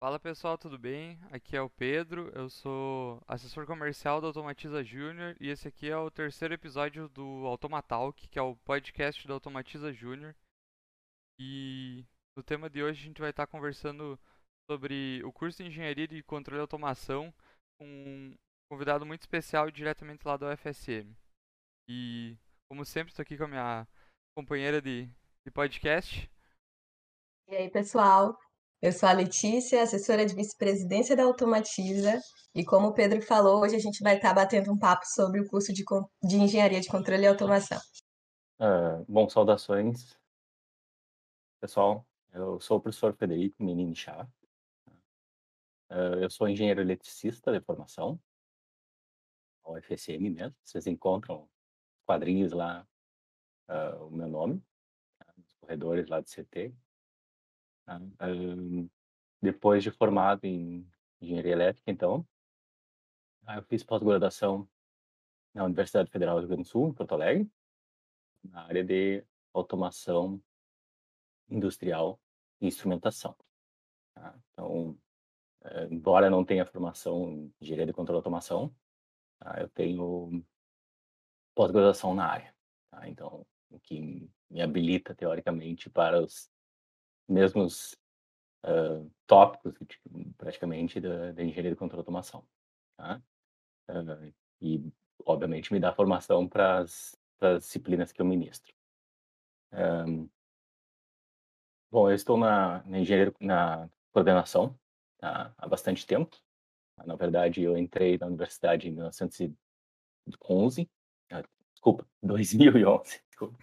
[0.00, 1.18] Fala pessoal, tudo bem?
[1.32, 5.96] Aqui é o Pedro, eu sou assessor comercial da Automatiza Júnior e esse aqui é
[5.96, 10.36] o terceiro episódio do Automatalk, que é o podcast da Automatiza Júnior.
[11.40, 12.04] E
[12.36, 14.16] no tema de hoje a gente vai estar conversando
[14.70, 17.34] sobre o curso de Engenharia de Controle e Automação
[17.76, 18.34] com um
[18.70, 21.12] convidado muito especial diretamente lá da UFSM.
[21.88, 22.36] E
[22.70, 23.88] como sempre estou aqui com a minha
[24.36, 25.06] companheira de,
[25.44, 26.30] de podcast.
[27.48, 28.38] E aí, pessoal?
[28.80, 32.20] Eu sou a Letícia, assessora de vice-presidência da Automatiza,
[32.54, 35.48] e como o Pedro falou, hoje a gente vai estar batendo um papo sobre o
[35.48, 35.84] curso de,
[36.22, 37.80] de Engenharia de Controle e Automação.
[38.60, 40.16] Uh, bom, saudações,
[41.60, 42.06] pessoal.
[42.32, 44.28] Eu sou o professor Federico Menini Chá.
[45.90, 48.20] Uh, eu sou engenheiro eletricista de formação,
[49.64, 50.54] UFSM mesmo.
[50.62, 51.48] Vocês encontram
[52.06, 52.86] quadrinhos lá,
[53.68, 54.62] uh, o meu nome,
[55.18, 55.26] tá?
[55.36, 56.72] nos corredores lá do CT.
[57.88, 57.98] Tá?
[59.40, 60.86] depois de formado em
[61.22, 62.26] engenharia elétrica, então,
[63.48, 64.68] eu fiz pós-graduação
[65.54, 67.50] na Universidade Federal do Rio Grande do Sul, em Porto Alegre,
[68.44, 70.38] na área de automação
[71.48, 72.20] industrial
[72.60, 73.34] e instrumentação.
[74.14, 74.38] Tá?
[74.52, 74.98] Então,
[75.64, 78.70] é, embora não tenha formação em engenharia de controle de automação,
[79.38, 79.62] tá?
[79.62, 80.44] eu tenho
[81.54, 82.54] pós-graduação na área.
[82.90, 83.08] Tá?
[83.08, 86.50] Então, o que me habilita, teoricamente, para os
[87.28, 87.96] mesmos
[88.64, 92.46] uh, tópicos, tipo, praticamente, da, da, engenharia de controle de automação.
[92.96, 93.22] Tá?
[93.88, 94.92] Uh, e,
[95.24, 97.16] obviamente, me dá formação para as
[97.58, 98.72] disciplinas que eu ministro.
[99.72, 100.28] Um,
[101.90, 104.78] bom, eu estou na, na engenharia, na coordenação
[105.18, 105.54] tá?
[105.56, 106.36] há bastante tempo.
[107.04, 110.90] Na verdade, eu entrei na universidade em 1911,
[111.30, 113.58] ah, desculpa, 2011, desculpa,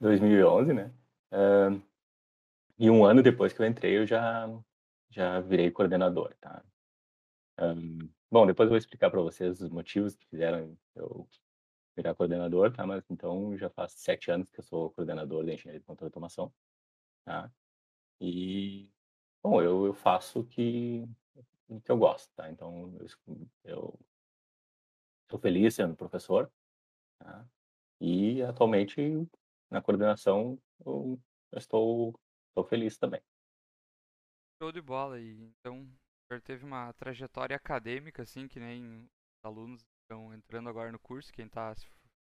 [0.00, 0.92] 2011, né?
[2.78, 4.48] E um ano depois que eu entrei, eu já,
[5.10, 6.64] já virei coordenador, tá?
[7.58, 11.28] Um, bom, depois eu vou explicar para vocês os motivos que fizeram eu
[11.96, 12.86] virar coordenador, tá?
[12.86, 16.14] Mas então já faz sete anos que eu sou coordenador da engenharia de controle de
[16.14, 16.52] automação,
[17.24, 17.50] tá?
[18.20, 18.90] E,
[19.42, 21.06] bom, eu, eu faço o que,
[21.68, 22.50] o que eu gosto, tá?
[22.50, 23.06] Então, eu,
[23.64, 24.00] eu
[25.30, 26.50] sou feliz sendo professor,
[27.18, 27.46] tá?
[28.00, 29.26] E atualmente
[29.70, 31.20] na coordenação eu,
[31.52, 32.20] eu estou
[32.54, 33.20] Estou feliz também.
[34.62, 35.20] Show de bola.
[35.20, 35.90] E então,
[36.30, 41.32] já teve uma trajetória acadêmica, assim, que nem os alunos estão entrando agora no curso,
[41.32, 41.74] quem está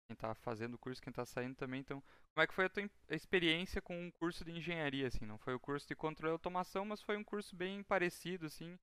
[0.07, 1.81] quem tá fazendo o curso, quem está saindo também.
[1.81, 2.01] Então,
[2.33, 5.23] como é que foi a tua experiência com um curso de engenharia, assim?
[5.25, 8.75] Não foi o curso de controle e automação, mas foi um curso bem parecido, assim.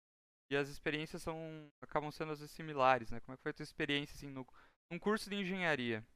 [0.52, 3.18] E as experiências são acabam sendo vezes similares, né?
[3.20, 4.46] Como é que foi a tua experiência, assim, no,
[4.90, 6.06] num curso de engenharia?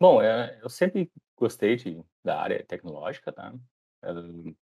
[0.00, 3.54] Bom, é, eu sempre gostei de, da área tecnológica, tá?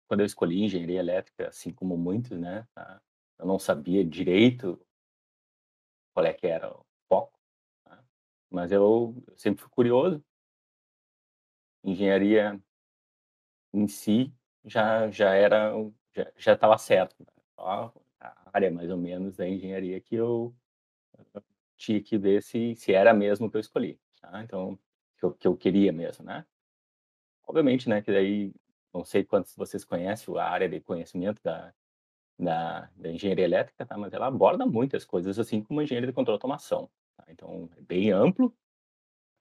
[0.06, 2.66] quando eu escolhi engenharia elétrica, assim como muitos, né?
[2.74, 3.00] Tá?
[3.38, 4.78] Eu não sabia direito
[6.14, 7.38] qual é que era o foco,
[7.84, 8.04] tá?
[8.50, 10.22] mas eu, sempre fui curioso.
[11.84, 12.58] Engenharia
[13.72, 14.32] em si
[14.64, 15.72] já já era
[16.36, 17.32] já estava certo, né?
[17.54, 20.54] Só a área mais ou menos da engenharia que eu,
[21.34, 21.42] eu
[21.76, 24.42] tinha que ver se se era mesmo o que eu escolhi, tá?
[24.44, 24.78] Então
[25.20, 26.46] que eu, que eu queria mesmo, né?
[27.46, 28.52] Obviamente, né, que daí,
[28.92, 31.72] não sei quantos vocês conhecem a área de conhecimento da,
[32.38, 33.96] da, da engenharia elétrica, tá?
[33.98, 37.24] Mas ela aborda muitas coisas, assim como a engenharia de controle de automação, tá?
[37.28, 38.56] Então, é bem amplo.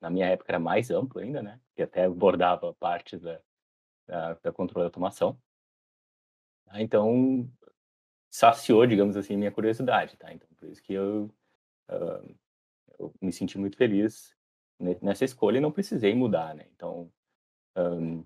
[0.01, 1.59] Na minha época era mais amplo ainda, né?
[1.75, 3.41] Que até abordava partes da,
[4.07, 5.39] da, da controle de automação.
[6.65, 6.81] Tá?
[6.81, 7.49] Então,
[8.29, 10.33] saciou, digamos assim, minha curiosidade, tá?
[10.33, 11.29] Então, por isso que eu,
[11.89, 12.35] uh,
[12.97, 14.35] eu me senti muito feliz
[15.01, 16.65] nessa escolha e não precisei mudar, né?
[16.75, 17.11] Então,
[17.77, 18.23] um,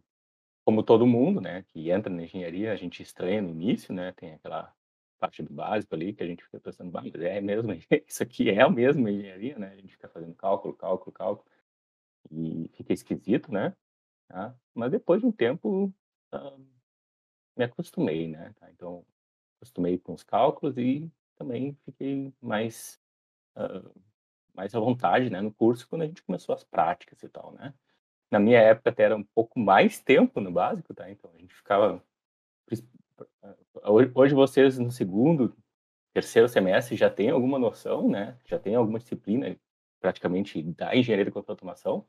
[0.65, 4.11] como todo mundo, né, que entra na engenharia, a gente estranha no início, né?
[4.13, 4.73] Tem aquela
[5.19, 7.71] parte do básico ali que a gente fica pensando, mas é mesmo,
[8.07, 9.69] isso aqui é o mesmo engenharia, né?
[9.69, 11.45] A gente fica fazendo cálculo, cálculo, cálculo
[12.31, 13.75] e fica esquisito, né?
[14.27, 14.55] Tá?
[14.73, 15.93] Mas depois de um tempo
[16.33, 16.65] uh,
[17.55, 18.53] me acostumei, né?
[18.59, 18.69] Tá?
[18.71, 19.05] Então
[19.57, 22.99] acostumei com os cálculos e também fiquei mais
[23.55, 23.93] uh,
[24.53, 27.73] mais à vontade, né, no curso quando a gente começou as práticas e tal, né?
[28.31, 31.09] Na minha época até era um pouco mais tempo no básico, tá?
[31.09, 32.03] Então a gente ficava
[34.13, 35.55] hoje vocês no segundo,
[36.13, 38.37] terceiro semestre já têm alguma noção, né?
[38.45, 39.55] Já tem alguma disciplina
[39.99, 42.05] praticamente da engenharia de automação.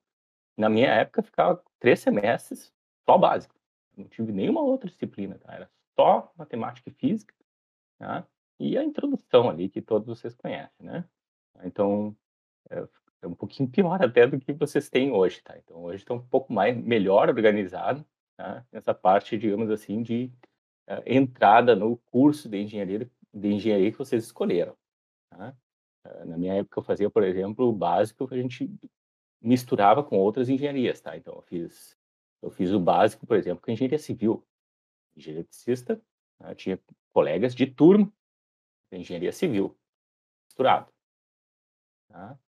[0.57, 2.73] Na minha época ficava três semestres
[3.05, 3.55] só básico.
[3.97, 5.55] Não tive nenhuma outra disciplina, tá?
[5.55, 7.35] Era só matemática e física,
[7.99, 8.27] tá?
[8.59, 11.05] E a introdução ali que todos vocês conhecem, né?
[11.63, 12.17] Então,
[12.71, 12.87] é,
[13.23, 15.57] é um pouquinho pior até do que vocês têm hoje, tá?
[15.59, 18.05] Então hoje está um pouco mais melhor organizado,
[18.37, 18.65] tá?
[18.73, 20.33] Nessa parte, digamos assim, de
[21.07, 24.77] entrada no curso de engenharia, de engenharia que vocês escolheram.
[25.31, 25.57] Tá?
[26.27, 28.71] Na minha época, eu fazia, por exemplo, o básico que a gente
[29.41, 31.17] misturava com outras engenharias, tá?
[31.17, 31.97] Então, eu fiz,
[32.43, 34.47] eu fiz o básico, por exemplo, com engenharia civil.
[35.17, 36.01] Engenharia eletricista,
[36.41, 36.55] né?
[36.55, 36.79] tinha
[37.13, 38.13] colegas de turma
[38.91, 39.77] de engenharia civil,
[40.45, 40.93] misturado.
[42.09, 42.39] Tá?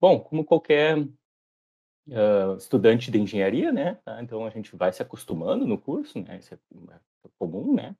[0.00, 3.94] Bom, como qualquer uh, estudante de engenharia, né?
[4.04, 4.22] Tá?
[4.22, 6.38] Então, a gente vai se acostumando no curso, né?
[6.38, 6.58] Isso é,
[6.94, 7.96] é comum, né?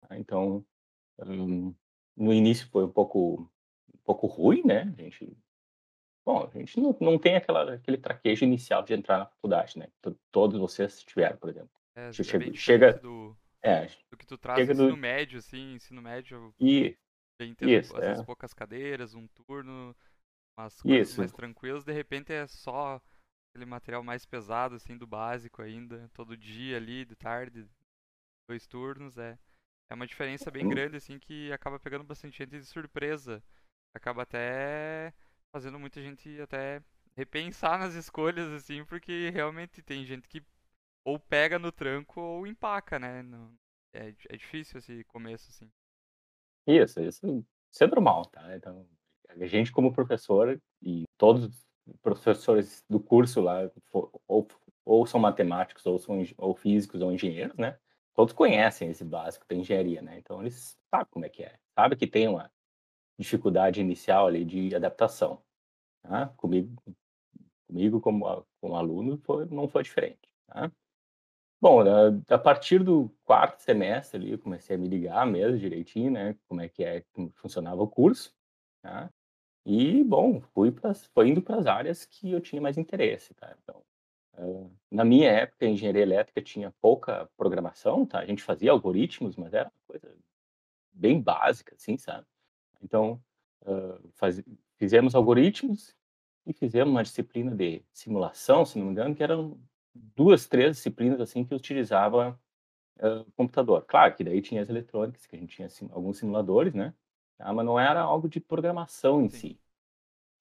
[0.00, 0.18] Tá?
[0.18, 0.64] Então,
[1.24, 1.74] um,
[2.16, 3.50] no início foi um pouco,
[3.92, 4.82] um pouco ruim, né?
[4.98, 5.36] A gente
[6.26, 9.86] Bom, a gente não, não tem aquela, aquele traquejo inicial de entrar na faculdade, né?
[10.32, 11.70] Todos vocês tiveram, por exemplo.
[11.94, 16.02] É, chega, é chega do, é, do que tu traz no ensino médio, assim, ensino
[16.02, 16.52] médio.
[16.58, 16.98] E,
[17.38, 18.20] ter, isso, é.
[18.24, 19.94] poucas cadeiras, um turno,
[20.56, 21.14] umas coisas Isso.
[21.14, 23.00] mais tranquilas, de repente é só
[23.50, 27.68] aquele material mais pesado, assim, do básico ainda, todo dia ali, de tarde,
[28.48, 29.38] dois turnos, é,
[29.90, 30.68] é uma diferença bem Hum.
[30.68, 33.42] grande, assim, que acaba pegando bastante gente de surpresa.
[33.94, 35.12] Acaba até
[35.52, 36.82] fazendo muita gente até
[37.16, 40.44] repensar nas escolhas, assim, porque realmente tem gente que
[41.04, 43.22] ou pega no tranco ou empaca, né?
[43.92, 45.70] É, é difícil esse começo, assim.
[46.66, 48.56] Isso, isso, isso é normal, tá?
[48.56, 48.86] Então,
[49.40, 51.66] a gente como professor e todos os
[52.02, 53.70] professores do curso lá,
[54.26, 54.48] ou,
[54.84, 57.78] ou são matemáticos, ou são ou físicos, ou engenheiros, né?
[58.14, 60.18] Todos conhecem esse básico da engenharia, né?
[60.18, 61.58] Então, eles sabem como é que é.
[61.74, 62.50] Sabe que tem uma
[63.18, 65.42] dificuldade inicial ali de adaptação.
[66.02, 66.28] Tá?
[66.36, 66.82] Comigo,
[67.66, 70.28] comigo como, como aluno, foi, não foi diferente.
[70.46, 70.70] Tá?
[71.60, 71.82] Bom,
[72.28, 76.36] a partir do quarto semestre ali, eu comecei a me ligar mesmo direitinho, né?
[76.46, 78.34] Como é que é, como funcionava o curso,
[78.82, 79.10] tá?
[79.66, 83.54] E, bom, fui pra, foi indo para as áreas que eu tinha mais interesse, tá?
[83.62, 83.82] Então,
[84.34, 88.20] ah, na minha época, a engenharia elétrica tinha pouca programação, tá?
[88.20, 90.16] A gente fazia algoritmos, mas era uma coisa
[90.92, 92.26] bem básica, assim, sabe?
[92.82, 93.22] Então,
[94.14, 94.42] faz-
[94.78, 95.94] fizemos algoritmos
[96.46, 99.58] e fizemos uma disciplina de simulação, se não me engano, que eram
[99.94, 102.38] duas, três disciplinas assim que utilizava
[103.00, 103.84] uh, computador.
[103.86, 106.94] Claro que daí tinha as eletrônicas, que a gente tinha sim, alguns simuladores, né?
[107.36, 107.52] Tá?
[107.52, 109.38] Mas não era algo de programação em Sim.
[109.38, 109.60] si.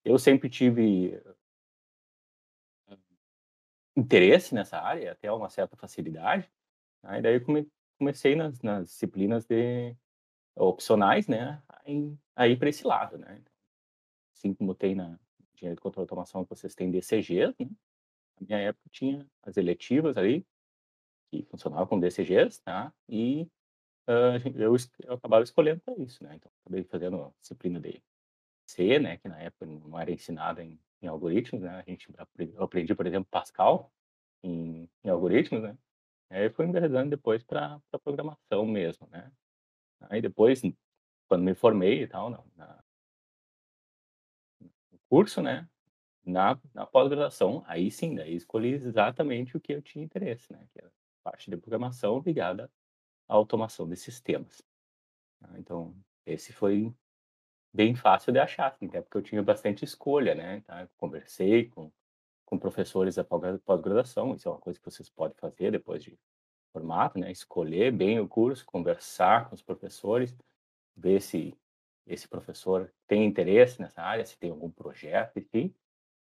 [0.04, 1.22] Eu sempre tive
[2.90, 2.98] uh,
[3.96, 6.52] interesse nessa área, até uma certa facilidade.
[7.02, 7.18] Tá?
[7.18, 7.42] E daí
[7.98, 9.96] comecei nas, nas disciplinas de
[10.56, 11.62] opcionais, né?
[11.86, 13.44] Em, a ir para esse lado, né?
[14.34, 15.20] Assim como tem na
[15.54, 17.70] engenharia de controle e automação que vocês têm DCGs, né?
[18.40, 20.46] Na minha época tinha as eletivas ali,
[21.32, 22.94] que funcionavam com DCGs, tá?
[23.08, 23.50] E
[24.08, 26.36] eu, eu acabava escolhendo para isso, né?
[26.36, 28.02] Então, acabei fazendo disciplina de
[28.68, 29.18] C, né?
[29.18, 31.78] Que na época não era ensinada em, em algoritmos, né?
[31.80, 32.08] A gente
[32.38, 33.92] eu aprendi, por exemplo, Pascal
[34.44, 35.78] em, em algoritmos, né?
[36.30, 39.32] Aí fui enveredando depois para programação mesmo, né?
[40.02, 40.62] Aí depois,
[41.28, 42.84] quando me formei e tal, na,
[44.60, 45.68] no curso, né?
[46.24, 50.68] Na, na pós-graduação, aí sim, daí escolhi exatamente o que eu tinha interesse, né?
[50.72, 50.92] Que era
[51.24, 52.70] parte de programação ligada
[53.28, 54.62] à automação de sistemas.
[55.42, 55.50] tá?
[55.60, 55.96] Então,
[56.26, 56.94] esse foi
[57.74, 60.62] bem fácil de achar, assim, até porque eu tinha bastante escolha, né?
[60.62, 60.82] Tá?
[60.84, 61.92] Eu conversei com,
[62.46, 66.18] com professores da pós- pós-graduação, isso é uma coisa que vocês podem fazer depois de
[66.74, 67.32] formado, né?
[67.32, 70.36] Escolher bem o curso, conversar com os professores,
[70.96, 71.54] ver se
[72.06, 75.74] esse professor tem interesse nessa área, se tem algum projeto, enfim.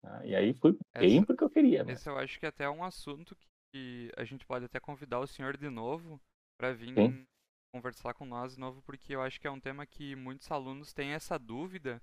[0.02, 0.26] tá?
[0.26, 1.94] E aí fui bem Essa- porque eu queria, né?
[1.94, 3.36] Esse eu acho que é até um assunto
[3.74, 6.20] que a gente pode até convidar o senhor de novo
[6.62, 7.26] para vir Sim.
[7.74, 10.94] conversar com nós de novo, porque eu acho que é um tema que muitos alunos
[10.94, 12.00] têm essa dúvida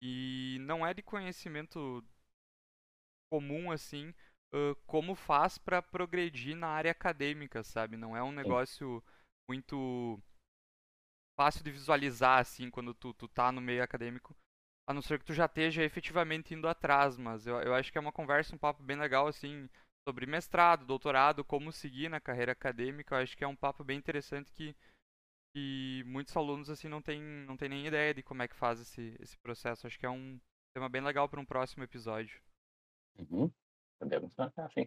[0.00, 2.04] e não é de conhecimento
[3.28, 4.14] comum assim,
[4.54, 7.96] ãh, como faz para progredir na área acadêmica, sabe?
[7.96, 9.02] Não é um negócio
[9.50, 10.22] muito
[11.36, 14.36] fácil de visualizar assim quando tu, tu tá no meio acadêmico.
[14.88, 17.98] A não ser que tu já esteja efetivamente indo atrás, mas eu, eu acho que
[17.98, 19.68] é uma conversa, um papo bem legal, assim,
[20.06, 23.16] sobre mestrado, doutorado, como seguir na carreira acadêmica.
[23.16, 24.76] Eu acho que é um papo bem interessante que,
[25.52, 28.80] que muitos alunos, assim, não têm não tem nem ideia de como é que faz
[28.80, 29.86] esse, esse processo.
[29.86, 30.38] Acho que é um
[30.72, 32.40] tema bem legal para um próximo episódio.
[33.18, 33.50] Uhum.
[33.98, 34.86] Podemos marcar, sim.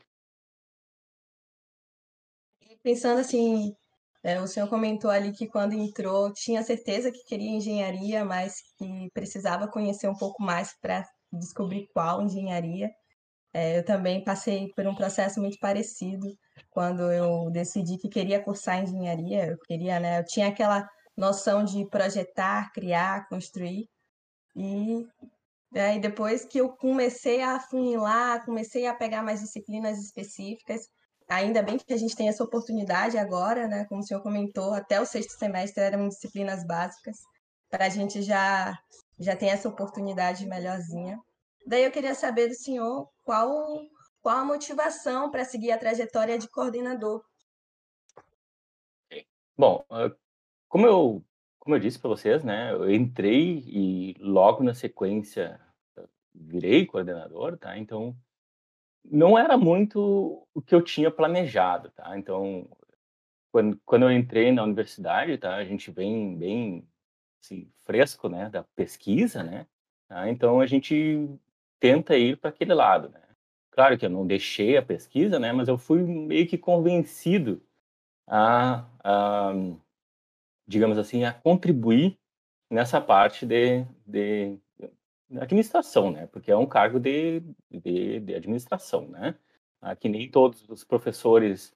[2.61, 3.75] E pensando assim,
[4.23, 9.09] é, o senhor comentou ali que quando entrou tinha certeza que queria engenharia, mas que
[9.13, 12.89] precisava conhecer um pouco mais para descobrir qual engenharia.
[13.53, 16.27] É, eu também passei por um processo muito parecido
[16.69, 19.47] quando eu decidi que queria cursar engenharia.
[19.47, 20.19] Eu queria, né?
[20.19, 20.87] Eu tinha aquela
[21.17, 23.87] noção de projetar, criar, construir.
[24.55, 25.05] E
[25.79, 30.81] aí depois que eu comecei a afunilar, comecei a pegar mais disciplinas específicas,
[31.29, 33.85] ainda bem que a gente tem essa oportunidade agora, né?
[33.85, 37.17] Como o senhor comentou, até o sexto semestre eram disciplinas básicas,
[37.69, 38.75] para a gente já,
[39.19, 41.19] já ter essa oportunidade melhorzinha.
[41.69, 43.85] Daí eu queria saber do senhor qual,
[44.23, 47.23] qual a motivação para seguir a trajetória de coordenador.
[49.55, 49.85] Bom,
[50.67, 51.23] como eu,
[51.59, 55.61] como eu disse para vocês, né, eu entrei e logo na sequência
[56.33, 57.77] virei coordenador, tá?
[57.77, 58.17] Então,
[59.05, 62.17] não era muito o que eu tinha planejado, tá?
[62.17, 62.67] Então,
[63.51, 65.57] quando, quando eu entrei na universidade, tá?
[65.57, 66.87] A gente vem bem
[67.43, 68.49] assim, fresco, né?
[68.49, 69.67] Da pesquisa, né?
[70.07, 70.27] Tá?
[70.31, 71.29] Então, a gente
[71.79, 73.21] tenta ir para aquele lado, né?
[73.71, 75.51] Claro que eu não deixei a pesquisa, né?
[75.53, 77.61] Mas eu fui meio que convencido
[78.27, 79.53] a, a
[80.67, 82.17] digamos assim, a contribuir
[82.69, 84.59] nessa parte de, de
[85.39, 86.27] administração, né?
[86.27, 89.35] Porque é um cargo de, de, de administração, né?
[89.81, 91.73] Ah, que nem todos os professores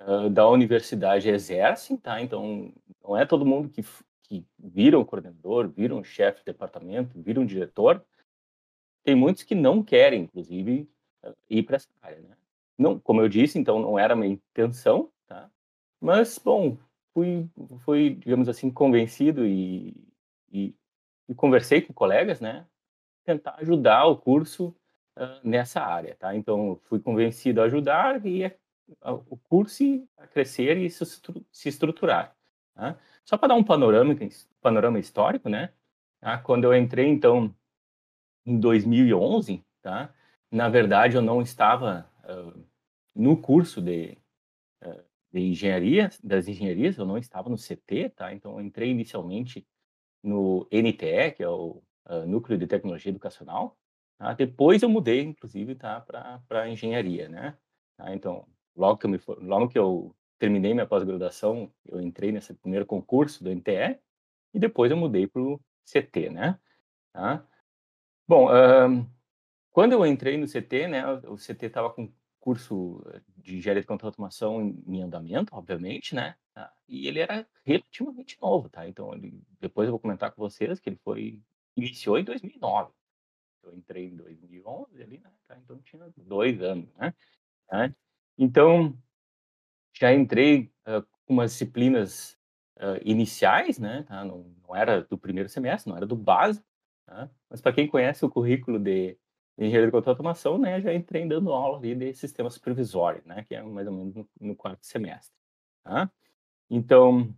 [0.00, 2.20] uh, da universidade exercem, tá?
[2.20, 2.72] Então,
[3.02, 3.82] não é todo mundo que,
[4.22, 8.04] que vira um coordenador, vira um chefe de departamento, vira um diretor.
[9.06, 10.90] Tem muitos que não querem, inclusive,
[11.24, 12.36] uh, ir para essa área, né?
[12.76, 15.48] Não, como eu disse, então não era minha intenção, tá?
[16.00, 16.76] Mas, bom,
[17.14, 17.48] fui,
[17.84, 19.94] fui digamos assim, convencido e,
[20.50, 20.74] e,
[21.28, 22.66] e conversei com colegas, né?
[23.24, 24.74] tentar ajudar o curso
[25.16, 26.34] uh, nessa área, tá?
[26.34, 28.52] Então, fui convencido a ajudar e a,
[29.02, 31.04] a, o curso a crescer e se,
[31.52, 32.34] se estruturar.
[32.74, 32.98] Tá?
[33.24, 34.16] Só para dar um panorama,
[34.60, 35.72] panorama histórico, né?
[36.20, 36.38] Tá?
[36.38, 37.54] Quando eu entrei, então,
[38.46, 40.14] em 2011, tá?
[40.50, 42.64] Na verdade, eu não estava uh,
[43.14, 44.16] no curso de,
[44.84, 48.32] uh, de engenharia, das engenharias, eu não estava no CT, tá?
[48.32, 49.66] Então, entrei inicialmente
[50.22, 53.76] no NTE, que é o uh, núcleo de tecnologia educacional.
[54.18, 54.32] Tá?
[54.32, 57.56] Depois eu mudei, inclusive, tá, para engenharia, né?
[57.96, 58.14] Tá?
[58.14, 62.86] Então, logo que eu me logo que eu terminei minha pós-graduação, eu entrei nesse primeiro
[62.86, 63.98] concurso do NTE
[64.54, 66.58] e depois eu mudei para o CT, né?
[67.12, 67.46] Tá?
[68.28, 68.48] Bom,
[69.70, 73.04] quando eu entrei no CT, né, o CT estava com curso
[73.36, 76.36] de engenharia de controle automação em, em andamento, obviamente, né?
[76.54, 76.72] Tá?
[76.88, 78.88] E ele era relativamente novo, tá?
[78.88, 81.42] Então, ele, depois eu vou comentar com vocês que ele foi
[81.76, 82.92] iniciou em 2009.
[83.64, 85.30] Eu entrei em 2011 ali, né?
[85.46, 85.56] Tá?
[85.58, 87.12] Então tinha dois anos, né?
[87.66, 87.92] Tá?
[88.38, 88.96] Então
[89.92, 92.38] já entrei uh, com umas disciplinas
[92.76, 94.04] uh, iniciais, né?
[94.04, 94.24] Tá?
[94.24, 96.64] Não, não, era do primeiro semestre, não era do básico,
[97.06, 97.30] tá?
[97.48, 99.18] mas para quem conhece o currículo de
[99.58, 100.80] engenharia de controle automação, né?
[100.80, 103.44] Já entrei dando aula ali de sistemas supervisórios, né?
[103.44, 105.34] Que é mais ou menos no, no quarto semestre,
[105.82, 106.10] tá?
[106.68, 107.34] Então,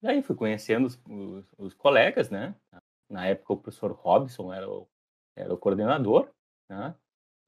[0.00, 2.54] daí fui conhecendo os, os, os colegas, né?
[3.08, 4.88] Na época, o professor Robson era o,
[5.34, 6.30] era o coordenador,
[6.68, 6.94] né?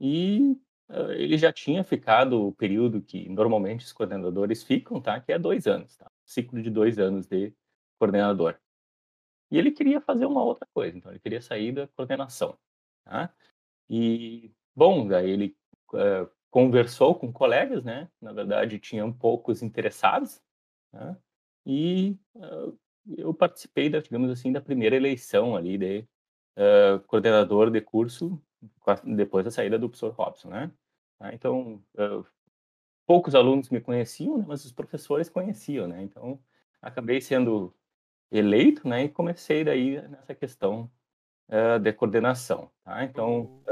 [0.00, 0.57] e
[0.88, 5.21] uh, ele já tinha ficado o período que normalmente os coordenadores ficam, tá?
[5.21, 6.11] que é dois anos, tá?
[6.25, 7.54] ciclo de dois anos de
[7.99, 8.59] coordenador.
[9.52, 12.56] E ele queria fazer uma outra coisa, então ele queria sair da coordenação.
[13.04, 13.30] Tá?
[13.88, 15.54] E, bom, daí ele
[15.92, 18.09] uh, conversou com colegas, né?
[18.18, 20.40] Na verdade, tinham poucos interessados,
[20.90, 21.14] né?
[21.66, 26.09] E uh, eu participei, da, digamos assim, da primeira eleição ali de
[26.56, 28.42] uh, coordenador de curso
[29.04, 30.73] depois da saída do professor Robson, né?
[31.21, 31.80] Ah, então,
[33.06, 36.02] poucos alunos me conheciam, né, mas os professores conheciam, né?
[36.02, 36.40] Então,
[36.80, 37.75] acabei sendo
[38.32, 39.04] eleito, né?
[39.04, 40.90] E comecei daí nessa questão
[41.48, 43.04] uh, de coordenação, tá?
[43.04, 43.62] Então,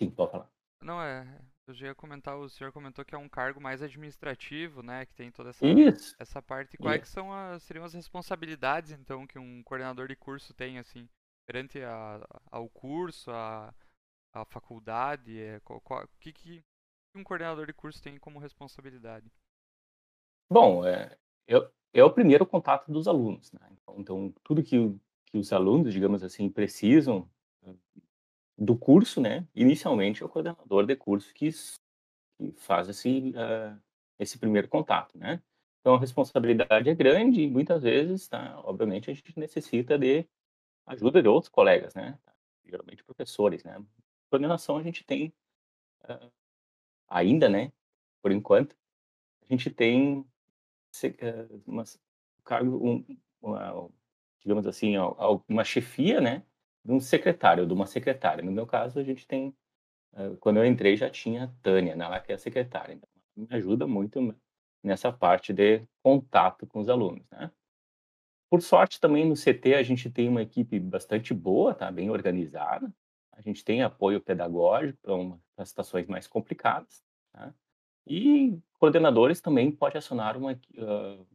[0.00, 0.50] sim, pode falar.
[0.80, 1.26] Não, é,
[1.66, 5.04] eu já ia comentar, o senhor comentou que é um cargo mais administrativo, né?
[5.04, 6.14] Que tem toda essa, Isso.
[6.18, 6.74] essa parte.
[6.74, 11.08] E quais são as, seriam as responsabilidades, então, que um coordenador de curso tem, assim,
[11.46, 13.74] perante a, ao curso, a,
[14.32, 15.38] a faculdade?
[15.38, 16.64] É, qual, que, que
[17.14, 19.30] um coordenador de curso tem como responsabilidade?
[20.50, 23.60] Bom, é, eu, é o primeiro contato dos alunos, né?
[23.96, 24.94] Então, tudo que,
[25.26, 27.28] que os alunos, digamos assim, precisam
[28.58, 29.46] do curso, né?
[29.54, 31.48] Inicialmente é o coordenador de curso que,
[32.36, 33.80] que faz esse, uh,
[34.18, 35.40] esse primeiro contato, né?
[35.80, 38.60] Então a responsabilidade é grande e muitas vezes, tá?
[38.64, 40.26] Obviamente a gente necessita de
[40.86, 42.18] ajuda de outros colegas, né?
[42.66, 43.80] Geralmente professores, né?
[44.28, 45.32] Coordenação a gente tem
[46.04, 46.30] uh,
[47.08, 47.72] ainda, né?
[48.20, 48.76] Por enquanto,
[49.48, 50.26] a gente tem
[51.66, 51.84] uma,
[52.62, 53.04] um,
[53.40, 53.88] uma,
[54.40, 54.94] digamos assim,
[55.48, 56.42] uma chefia, né?
[56.88, 58.42] de um secretário, de uma secretária.
[58.42, 59.54] No meu caso, a gente tem,
[60.14, 62.94] eh, quando eu entrei, já tinha a Tânia, né, ela que é a secretária.
[62.94, 64.34] Então, me ajuda muito
[64.82, 67.50] nessa parte de contato com os alunos, né?
[68.50, 71.90] Por sorte, também no CT a gente tem uma equipe bastante boa, tá?
[71.90, 72.90] Bem organizada.
[73.32, 74.98] A gente tem apoio pedagógico
[75.54, 77.54] para situações mais complicadas, tá?
[78.06, 81.26] E coordenadores também pode acionar uma, uh,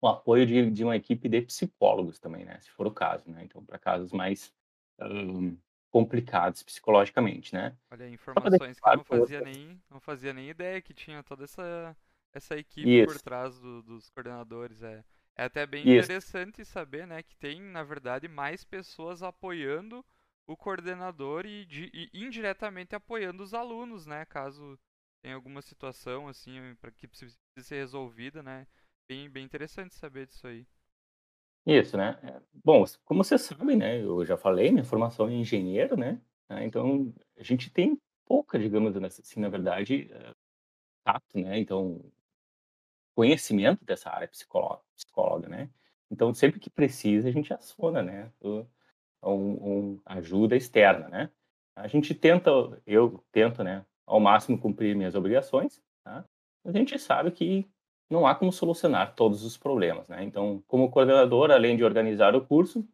[0.00, 2.58] o apoio de, de uma equipe de psicólogos também, né?
[2.60, 3.42] Se for o caso, né?
[3.44, 4.54] Então, para casos mais
[5.00, 5.56] um,
[5.90, 7.76] complicados psicologicamente, né?
[7.90, 11.96] Olha, informações que eu não fazia nem, não fazia nem ideia que tinha toda essa,
[12.32, 13.06] essa equipe Isso.
[13.06, 14.82] por trás do, dos coordenadores.
[14.82, 15.04] É,
[15.36, 16.04] é até bem Isso.
[16.04, 20.04] interessante saber, né, que tem, na verdade, mais pessoas apoiando
[20.46, 24.78] o coordenador e, de, e indiretamente apoiando os alunos, né, caso
[25.26, 28.64] tenha alguma situação assim para que precise ser resolvida, né?
[29.08, 30.64] Bem, bem interessante saber disso aí.
[31.66, 32.16] Isso, né?
[32.22, 34.00] É, bom, como você sabe, né?
[34.00, 36.20] Eu já falei, minha formação é engenheiro, né?
[36.48, 40.34] Ah, então, a gente tem pouca, digamos assim, na verdade, eh,
[41.02, 41.58] tato, né?
[41.58, 42.00] Então,
[43.16, 45.68] conhecimento dessa área psicóloga, psicóloga, né?
[46.08, 48.30] Então, sempre que precisa, a gente aciona, né?
[49.24, 51.30] Um, um ajuda externa, né?
[51.74, 52.50] A gente tenta,
[52.86, 53.84] eu tento, né?
[54.06, 56.24] Ao máximo cumprir minhas obrigações, tá?
[56.64, 57.68] A gente sabe que
[58.08, 60.22] não há como solucionar todos os problemas, né?
[60.22, 62.86] Então, como coordenador, além de organizar o curso,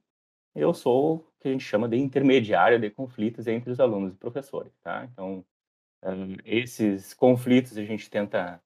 [0.54, 4.16] eu sou o que a gente chama de intermediário de conflitos entre os alunos e
[4.16, 5.04] professores, tá?
[5.04, 5.45] Então,
[6.04, 8.62] uh, esses conflitos a gente tenta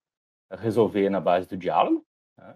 [0.51, 2.55] resolver na base do diálogo, tá?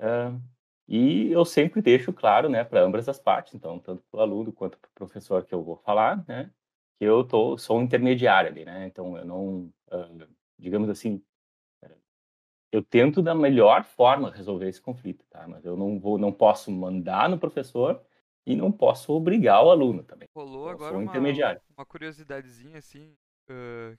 [0.00, 0.40] uh,
[0.88, 4.52] e eu sempre deixo claro, né, para ambas as partes, então, tanto para o aluno
[4.52, 6.50] quanto para o professor que eu vou falar, né,
[6.98, 8.86] que eu tô, sou um intermediário ali, né?
[8.86, 9.72] Então, eu não,
[10.58, 11.22] digamos assim,
[12.72, 15.46] eu tento da melhor forma resolver esse conflito, tá?
[15.46, 18.02] Mas eu não vou, não posso mandar no professor
[18.46, 20.28] e não posso obrigar o aluno também.
[20.34, 21.60] Rolou eu agora um uma, intermediário.
[21.76, 23.16] uma curiosidadezinha assim,
[23.50, 23.96] uh,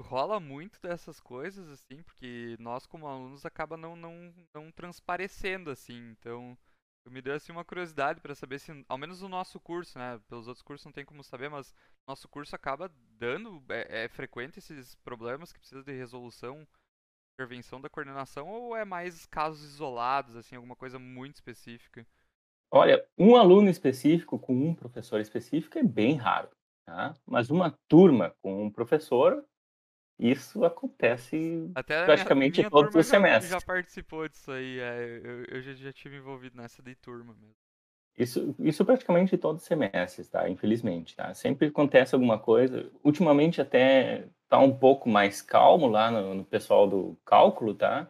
[0.00, 6.10] rola muito dessas coisas assim, porque nós como alunos acaba não não, não transparecendo assim,
[6.10, 6.56] então
[7.10, 10.20] me deu assim uma curiosidade para saber se, ao menos no nosso curso, né?
[10.28, 11.74] Pelos outros cursos não tem como saber, mas
[12.06, 16.66] nosso curso acaba dando é, é frequente esses problemas que precisa de resolução
[17.36, 22.06] intervenção da coordenação ou é mais casos isolados, assim, alguma coisa muito específica?
[22.70, 26.48] Olha, um aluno específico com um professor específico é bem raro,
[26.84, 27.14] tá?
[27.26, 29.44] Mas uma turma com um professor,
[30.18, 33.50] isso acontece Até praticamente minha, minha todos os semestres.
[33.50, 37.54] já participou disso aí, é, eu, eu já, já tive envolvido nessa de turma mesmo.
[38.18, 40.48] Isso, isso praticamente todos os semestres, tá?
[40.48, 41.34] Infelizmente, tá?
[41.34, 42.90] Sempre acontece alguma coisa.
[43.04, 48.08] Ultimamente até tá um pouco mais calmo lá no, no pessoal do cálculo, tá?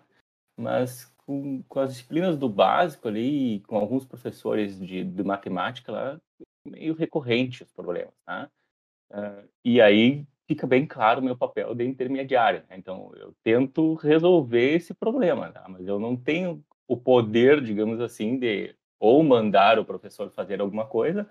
[0.57, 6.21] Mas com, com, as disciplinas do básico ali, com alguns professores de, de matemática lá,
[6.64, 8.49] meio recorrente os problemas, tá?
[9.11, 12.62] Uh, e aí fica bem claro o meu papel de intermediário.
[12.68, 12.76] Né?
[12.76, 15.66] Então, eu tento resolver esse problema, tá?
[15.68, 20.87] Mas eu não tenho o poder, digamos assim, de ou mandar o professor fazer alguma
[20.87, 21.28] coisa,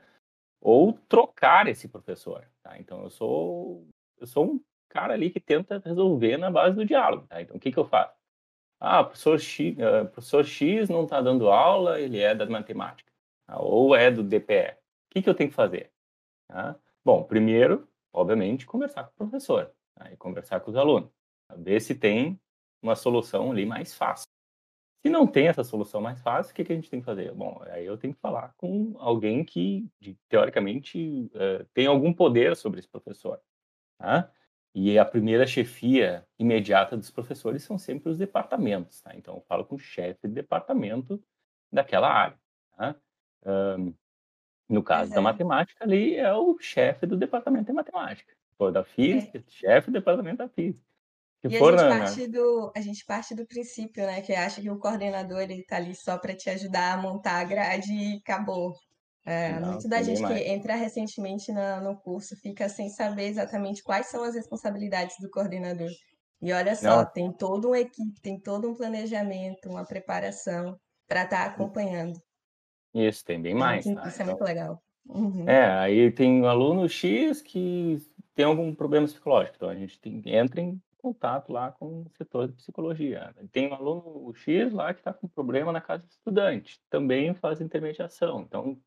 [0.62, 2.48] ou trocar esse professor.
[2.62, 2.78] Tá?
[2.80, 3.88] Então, eu sou,
[4.20, 7.26] eu sou um cara ali que tenta resolver na base do diálogo.
[7.28, 7.42] Tá?
[7.42, 8.14] Então, o que, que eu faço?
[8.80, 13.12] Ah, professor X, uh, professor X não está dando aula, ele é da matemática,
[13.48, 13.58] tá?
[13.60, 14.74] ou é do DPE.
[14.74, 14.78] O
[15.12, 15.92] que, que eu tenho que fazer?
[16.48, 16.76] Tá?
[17.04, 20.12] Bom, primeiro, obviamente, conversar com o professor tá?
[20.12, 21.10] e conversar com os alunos,
[21.58, 22.40] ver se tem
[22.82, 24.28] uma solução ali mais fácil.
[25.06, 27.32] Se não tem essa solução mais fácil, o que, que a gente tem que fazer?
[27.32, 29.88] Bom, aí eu tenho que falar com alguém que,
[30.28, 33.40] teoricamente, uh, tem algum poder sobre esse professor.
[34.00, 34.32] Tá?
[34.74, 39.00] E a primeira chefia imediata dos professores são sempre os departamentos.
[39.02, 39.16] Tá?
[39.16, 41.24] Então, eu falo com o chefe de departamento
[41.72, 42.40] daquela área.
[42.76, 42.96] Tá?
[43.46, 43.94] Um,
[44.68, 45.16] no caso uhum.
[45.16, 48.34] da matemática, ali é o chefe do departamento de matemática.
[48.58, 49.44] For da física, é.
[49.48, 50.86] chefe do departamento da física.
[51.44, 54.22] E a gente, parte do, a gente parte do princípio, né?
[54.22, 57.44] Que acha que o coordenador ele tá ali só para te ajudar a montar a
[57.44, 58.74] grade e acabou.
[59.26, 60.36] É, Não, muito da gente mais.
[60.36, 65.30] que entra recentemente na, no curso fica sem saber exatamente quais são as responsabilidades do
[65.30, 65.90] coordenador.
[66.42, 67.12] E olha só, Não.
[67.12, 70.76] tem toda uma equipe, tem todo um planejamento, uma preparação
[71.08, 72.20] para estar tá acompanhando.
[72.96, 73.86] Isso, tem bem mais.
[73.86, 74.08] Tá?
[74.08, 74.82] Isso é muito legal.
[75.06, 75.48] Uhum.
[75.48, 78.00] É, aí tem um aluno X que
[78.34, 82.48] tem algum problema psicológico, então a gente tem, entra em contato lá com o setor
[82.48, 83.36] de psicologia.
[83.52, 87.62] Tem um aluno X lá que está com problema na casa do estudante, também faz
[87.62, 88.42] intermediação.
[88.42, 88.80] Então,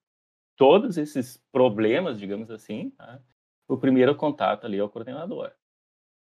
[0.57, 3.21] todos esses problemas, digamos assim, tá?
[3.69, 5.53] o primeiro contato ali é o coordenador.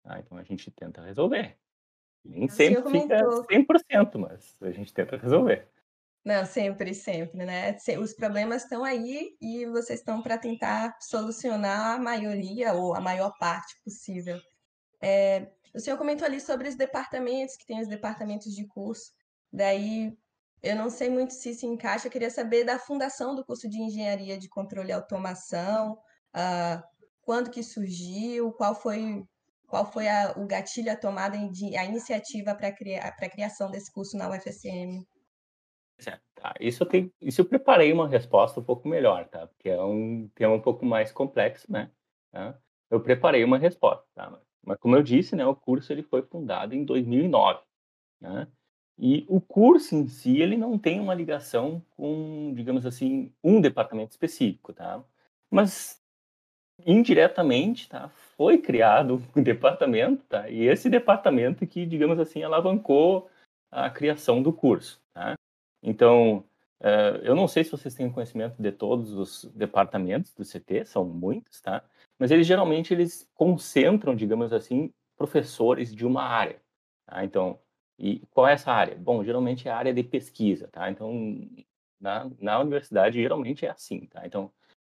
[0.04, 0.20] Tá?
[0.20, 1.58] Então, a gente tenta resolver.
[2.24, 5.68] Nem sempre fica 100%, mas a gente tenta resolver.
[6.24, 7.76] Não, sempre, sempre, né?
[8.00, 13.36] Os problemas estão aí e vocês estão para tentar solucionar a maioria ou a maior
[13.40, 14.40] parte possível.
[15.02, 19.12] É, o senhor comentou ali sobre os departamentos, que tem os departamentos de curso.
[19.52, 20.16] Daí,
[20.62, 23.82] eu não sei muito se se encaixa, eu queria saber da fundação do curso de
[23.82, 25.94] Engenharia de Controle e Automação,
[26.36, 26.84] uh,
[27.24, 29.26] quando que surgiu, qual foi
[29.66, 34.30] qual foi a, o gatilho, a tomada, a iniciativa para a criação desse curso na
[34.30, 35.08] UFSM?
[36.42, 36.56] Tá.
[36.60, 39.46] Isso eu, tenho, isso eu preparei uma resposta um pouco melhor, tá?
[39.46, 41.92] Porque é um tema um pouco mais complexo, né?
[42.32, 42.58] Tá?
[42.90, 44.40] Eu preparei uma resposta, tá?
[44.66, 47.62] Mas como eu disse, né, o curso ele foi fundado em 2009,
[48.20, 48.48] né?
[48.98, 54.12] E o curso em si, ele não tem uma ligação com, digamos assim, um departamento
[54.12, 55.04] específico, tá?
[55.50, 56.02] Mas
[56.86, 58.10] indiretamente, tá?
[58.36, 60.50] Foi criado um departamento, tá?
[60.50, 63.30] E esse departamento que, digamos assim, alavancou
[63.72, 65.36] a criação do curso, tá?
[65.82, 66.46] Então,
[66.80, 71.06] uh, eu não sei se vocês têm conhecimento de todos os departamentos do CT, são
[71.06, 71.84] muitos, tá?
[72.20, 76.62] Mas eles geralmente eles concentram, digamos assim, professores de uma área.
[77.06, 77.24] Tá?
[77.24, 77.60] Então,
[77.98, 78.96] e qual é essa área?
[78.96, 80.90] Bom, geralmente é a área de pesquisa, tá?
[80.90, 81.12] Então,
[82.00, 84.26] na, na universidade geralmente é assim, tá?
[84.26, 84.52] Então,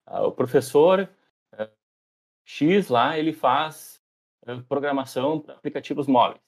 [0.08, 1.08] uh, o professor
[1.54, 1.68] uh,
[2.44, 4.00] X lá, ele faz
[4.68, 6.40] programação para aplicativos móveis.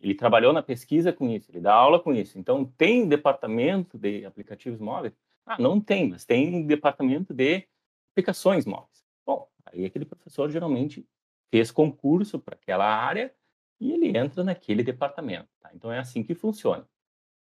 [0.00, 2.38] Ele trabalhou na pesquisa com isso, ele dá aula com isso.
[2.38, 5.14] Então, tem departamento de aplicativos móveis?
[5.44, 7.66] Ah, não tem, mas tem departamento de
[8.12, 9.04] aplicações móveis.
[9.26, 11.06] Bom, aí aquele professor geralmente
[11.50, 13.34] fez concurso para aquela área
[13.78, 15.48] e ele entra naquele departamento.
[15.60, 15.70] Tá?
[15.74, 16.86] Então, é assim que funciona.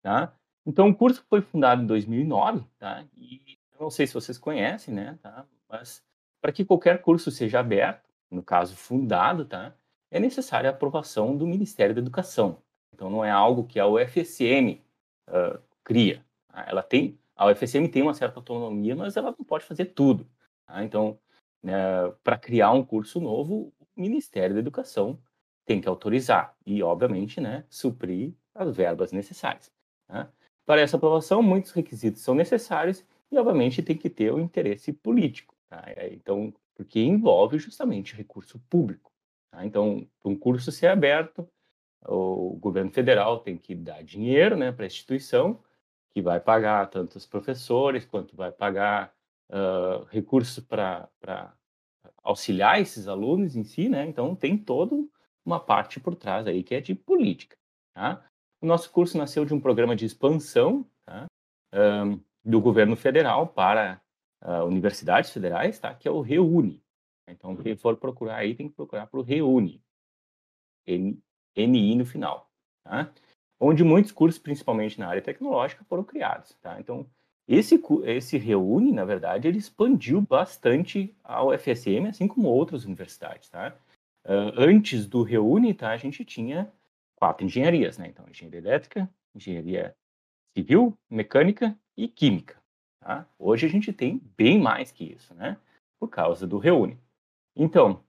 [0.03, 0.35] Tá?
[0.67, 3.05] Então, o curso foi fundado em 2009, tá?
[3.17, 5.19] e eu não sei se vocês conhecem, né?
[5.23, 5.47] Tá?
[5.69, 6.05] mas
[6.41, 9.75] para que qualquer curso seja aberto, no caso fundado, tá?
[10.11, 12.63] É necessária a aprovação do Ministério da Educação.
[12.95, 14.81] Então, não é algo que a UFSM
[15.29, 16.25] uh, cria.
[16.49, 16.65] Tá?
[16.69, 20.27] Ela tem, a UFSM tem uma certa autonomia, mas ela não pode fazer tudo.
[20.67, 20.85] Tá?
[20.85, 21.19] Então,
[21.63, 21.75] né,
[22.23, 25.19] para criar um curso novo, o Ministério da Educação
[25.65, 29.73] tem que autorizar e, obviamente, né, suprir as verbas necessárias.
[30.07, 30.31] Tá?
[30.65, 35.55] Para essa aprovação, muitos requisitos são necessários e, obviamente, tem que ter o interesse político.
[35.69, 35.85] Tá?
[36.13, 39.13] Então, porque envolve justamente recurso público.
[39.55, 39.65] Tá?
[39.65, 41.49] Então, para um curso ser aberto,
[42.07, 45.63] o governo federal tem que dar dinheiro né, para a instituição,
[46.13, 49.15] que vai pagar tanto os professores, quanto vai pagar
[49.51, 51.09] uh, recursos para
[52.23, 54.07] auxiliar esses alunos em si, né?
[54.07, 54.95] Então, tem toda
[55.45, 57.57] uma parte por trás aí que é de política,
[57.95, 58.25] tá?
[58.61, 61.27] O nosso curso nasceu de um programa de expansão tá?
[61.75, 64.01] um, do governo federal para
[64.43, 65.95] uh, universidades federais, tá?
[65.95, 66.84] Que é o REUNI,
[67.29, 69.83] então, quem for procurar aí, tem que procurar o Reúne.
[70.87, 72.51] NI no final.
[72.85, 73.11] Tá?
[73.59, 76.55] Onde muitos cursos, principalmente na área tecnológica, foram criados.
[76.61, 76.79] Tá?
[76.79, 77.09] Então,
[77.49, 83.49] esse, esse Reúne, na verdade, ele expandiu bastante a UFSM, assim como outras universidades.
[83.49, 83.75] Tá?
[84.25, 86.71] Uh, antes do Reúne, tá, a gente tinha
[87.17, 87.97] quatro engenharias.
[87.97, 88.09] Né?
[88.09, 89.97] Então, engenharia elétrica, engenharia
[90.57, 92.63] civil, mecânica e química.
[93.01, 93.27] Tá?
[93.39, 95.57] Hoje a gente tem bem mais que isso, né?
[95.99, 96.99] por causa do Reúne.
[97.57, 98.05] Então,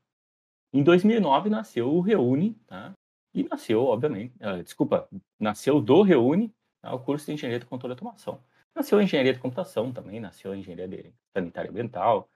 [0.74, 2.94] em 2009 nasceu o Reúne, tá?
[3.34, 5.08] E nasceu, obviamente, uh, desculpa,
[5.40, 6.94] nasceu do Reúne tá?
[6.94, 8.42] o curso de Engenharia de Controle e Automação.
[8.74, 12.30] Nasceu Engenharia de Computação também, nasceu Engenharia de Sanitária Ambiental,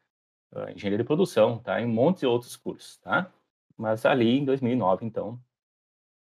[0.54, 1.82] uh, Engenharia de Produção, tá?
[1.82, 3.32] E um monte de outros cursos, tá?
[3.78, 5.42] Mas ali, em 2009, então,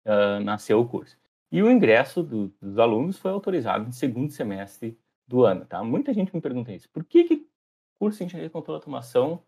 [0.05, 1.17] uh, nasceu o curso.
[1.51, 5.83] E o ingresso do, dos alunos foi autorizado no segundo semestre do ano, tá?
[5.83, 6.89] Muita gente me pergunta isso.
[6.89, 7.47] Por que, que
[7.99, 9.43] curso de Engenharia de Controle e Automação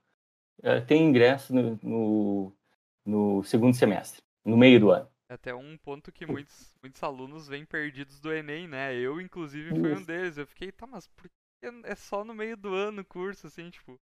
[0.87, 2.55] tem ingresso no, no,
[3.05, 5.09] no, segundo semestre, no meio do ano.
[5.29, 8.95] É até um ponto que muitos, muitos alunos vêm perdidos do Enem, né?
[8.95, 10.37] Eu, inclusive, fui um deles.
[10.37, 13.69] Eu fiquei, tá, mas por que é só no meio do ano o curso, assim,
[13.69, 13.99] tipo...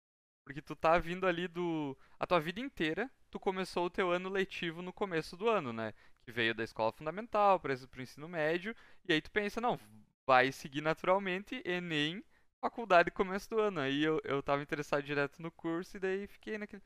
[0.45, 1.97] Porque tu tá vindo ali do...
[2.21, 5.93] A tua vida inteira, tu começou o teu ano letivo no começo do ano, né?
[6.23, 8.75] Que veio da escola fundamental para o ensino médio.
[9.09, 9.81] E aí tu pensa, não,
[10.25, 12.23] vai seguir naturalmente, Enem
[12.67, 13.81] faculdade começo do ano.
[13.81, 16.83] Aí eu, eu tava interessado direto no curso e daí fiquei naquele.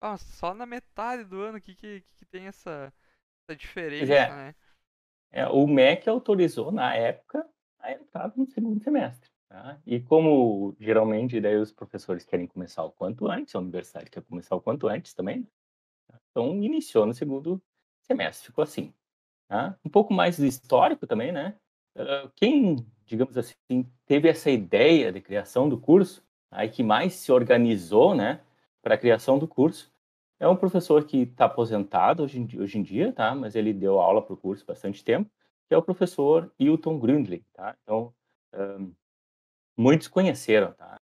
[0.00, 2.92] Ah, só na metade do ano que, que, que tem essa,
[3.42, 4.28] essa diferença, é.
[4.30, 4.54] né?
[5.32, 7.48] É, o MEC autorizou na época
[7.80, 9.28] a entrada no segundo semestre.
[9.48, 9.80] Tá?
[9.86, 14.54] E como geralmente daí os professores querem começar o quanto antes, a universidade quer começar
[14.56, 15.48] o quanto antes também,
[16.08, 16.18] tá?
[16.30, 17.62] então iniciou no segundo
[18.02, 18.92] semestre, ficou assim.
[19.48, 19.78] Tá?
[19.84, 21.56] Um pouco mais histórico também, né?
[21.96, 23.54] Uh, quem digamos assim,
[24.06, 28.40] teve essa ideia de criação do curso, aí que mais se organizou, né,
[28.82, 29.92] para a criação do curso,
[30.38, 33.34] é um professor que está aposentado hoje em, hoje em, dia, tá?
[33.34, 35.30] Mas ele deu aula para o curso bastante tempo,
[35.66, 37.76] que é o professor Hilton Grundling, tá?
[37.82, 38.12] Então,
[38.52, 38.92] um,
[39.76, 41.00] muitos conheceram, tá?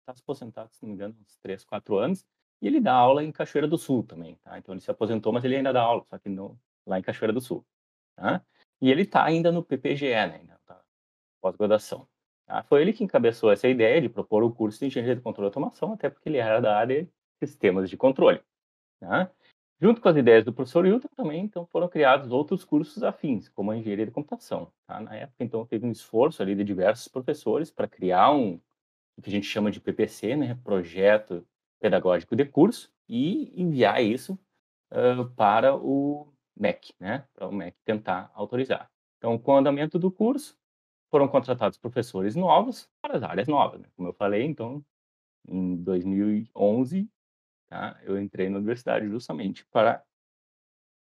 [0.00, 2.26] Está aposentado, se não me engano, uns 3, 4 anos,
[2.60, 4.58] e ele dá aula em Cachoeira do Sul também, tá?
[4.58, 7.32] Então, ele se aposentou, mas ele ainda dá aula, só que não, lá em Cachoeira
[7.32, 7.64] do Sul,
[8.16, 8.44] tá?
[8.80, 10.51] E ele está ainda no PPGE, né?
[11.42, 12.06] Pós-graduação.
[12.46, 12.62] Tá?
[12.62, 15.48] Foi ele que encabeçou essa ideia de propor o curso de Engenharia de Controle e
[15.48, 18.40] Automação, até porque ele era da área de Sistemas de Controle.
[19.00, 19.30] Tá?
[19.80, 23.72] Junto com as ideias do professor Hilton, também então, foram criados outros cursos afins, como
[23.72, 24.72] a engenharia de computação.
[24.86, 25.00] Tá?
[25.00, 28.60] Na época, então, teve um esforço ali de diversos professores para criar um,
[29.16, 30.56] o que a gente chama de PPC, né?
[30.62, 31.44] Projeto
[31.80, 34.38] Pedagógico de Curso, e enviar isso
[34.92, 37.24] uh, para o MEC, né?
[37.34, 38.88] Para o MEC tentar autorizar.
[39.18, 40.56] Então, com o andamento do curso,
[41.12, 43.82] foram contratados professores novos para as áreas novas.
[43.82, 43.88] Né?
[43.94, 44.82] Como eu falei, então,
[45.46, 47.06] em 2011,
[47.68, 48.00] tá?
[48.02, 50.02] eu entrei na universidade justamente para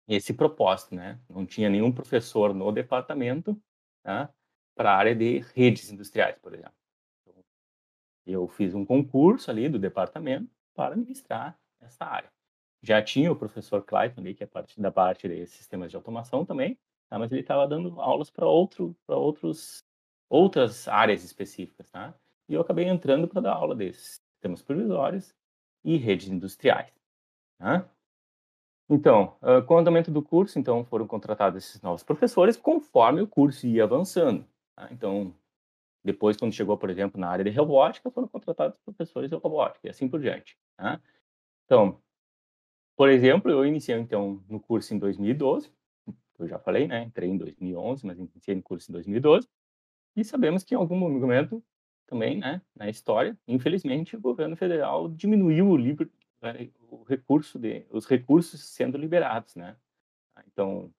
[0.09, 1.21] esse propósito, né?
[1.29, 3.61] Não tinha nenhum professor no departamento
[4.03, 4.33] tá?
[4.75, 6.73] para a área de redes industriais, por exemplo.
[7.27, 7.45] Então,
[8.27, 12.33] eu fiz um concurso ali do departamento para ministrar essa área.
[12.83, 16.47] Já tinha o professor Clayton ali, que é parte da parte de sistemas de automação
[16.47, 16.79] também,
[17.11, 17.19] tá?
[17.19, 19.85] mas ele estava dando aulas para outro, outros,
[20.29, 22.15] outras áreas específicas, tá?
[22.49, 25.35] E eu acabei entrando para dar aula desses sistemas provisórios
[25.85, 26.93] e redes industriais,
[27.59, 27.89] tá?
[28.91, 29.37] Então,
[29.67, 33.85] com o andamento do curso, então foram contratados esses novos professores conforme o curso ia
[33.85, 34.47] avançando.
[34.75, 34.89] Tá?
[34.91, 35.35] Então,
[36.03, 39.91] depois, quando chegou, por exemplo, na área de robótica, foram contratados professores de robótica e
[39.91, 40.59] assim por diante.
[40.75, 40.99] Tá?
[41.67, 42.01] Então,
[42.97, 45.71] por exemplo, eu iniciei então no curso em 2012,
[46.39, 47.03] eu já falei, né?
[47.03, 49.47] Entrei em 2011, mas iniciei no curso em 2012.
[50.19, 51.63] E sabemos que em algum momento
[52.05, 58.05] também, né, na história, infelizmente, o governo federal diminuiu o, né, o recurso de, os
[58.05, 59.77] recursos sendo liberados, né?
[60.49, 60.93] Então,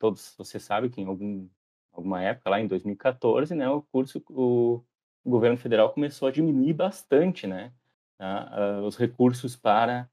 [0.00, 1.48] todos você sabe que em algum,
[1.92, 4.82] alguma época lá em 2014, né, o curso o,
[5.22, 7.72] o governo federal começou a diminuir bastante, né,
[8.18, 10.10] uh, os recursos para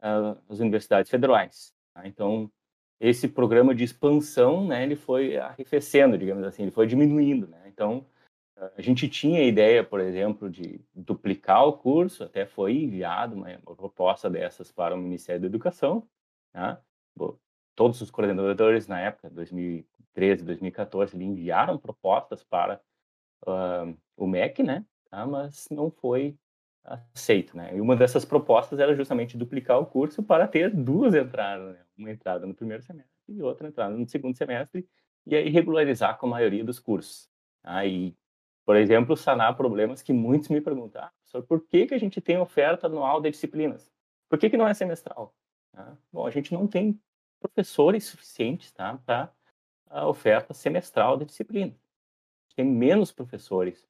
[0.00, 1.74] uh, as universidades federais.
[1.94, 2.06] Tá?
[2.06, 2.52] Então,
[3.00, 7.67] esse programa de expansão, né, ele foi arrefecendo, digamos assim, ele foi diminuindo, né?
[7.78, 8.04] Então,
[8.76, 13.46] a gente tinha a ideia, por exemplo, de duplicar o curso, até foi enviado uma,
[13.64, 16.04] uma proposta dessas para o Ministério da Educação,
[16.52, 16.82] tá?
[17.76, 22.80] Todos os coordenadores na época, 2013, 2014, eles enviaram propostas para
[23.46, 24.84] uh, o MEC, né?
[25.08, 25.24] Tá?
[25.24, 26.36] Mas não foi
[26.82, 27.76] aceito, né?
[27.76, 31.84] E uma dessas propostas era justamente duplicar o curso para ter duas entradas, né?
[31.96, 34.84] uma entrada no primeiro semestre e outra entrada no segundo semestre,
[35.24, 37.28] e aí regularizar com a maioria dos cursos.
[37.62, 38.16] Aí,
[38.64, 42.20] por exemplo, sanar problemas que muitos me perguntam, ah, professor, por que, que a gente
[42.20, 43.90] tem oferta anual de disciplinas?
[44.28, 45.34] Por que, que não é semestral?
[45.74, 47.00] Ah, bom, a gente não tem
[47.40, 49.32] professores suficientes tá, para
[49.88, 51.74] a oferta semestral de disciplina.
[52.54, 53.88] Tem menos professores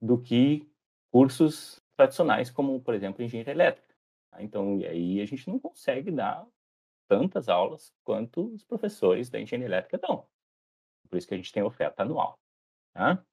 [0.00, 0.68] do que
[1.10, 3.94] cursos tradicionais, como, por exemplo, engenharia elétrica.
[4.30, 4.42] Tá?
[4.42, 6.46] Então, e aí a gente não consegue dar
[7.08, 10.26] tantas aulas quanto os professores da engenharia elétrica dão.
[11.08, 12.41] Por isso que a gente tem oferta anual.
[12.94, 13.24] Tá?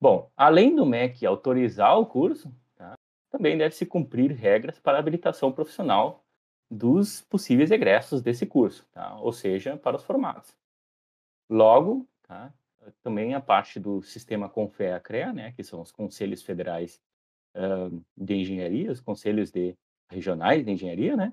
[0.00, 2.94] Bom, além do MEC autorizar o curso, tá?
[3.30, 6.24] também deve-se cumprir regras para a habilitação profissional
[6.70, 9.18] dos possíveis egressos desse curso, tá?
[9.20, 10.56] ou seja, para os formados.
[11.48, 12.52] Logo, tá?
[13.02, 17.00] também a parte do sistema CONFEA-CREA, né, que são os conselhos federais
[18.16, 19.74] de engenharia, os conselhos de
[20.10, 21.32] regionais de engenharia, né?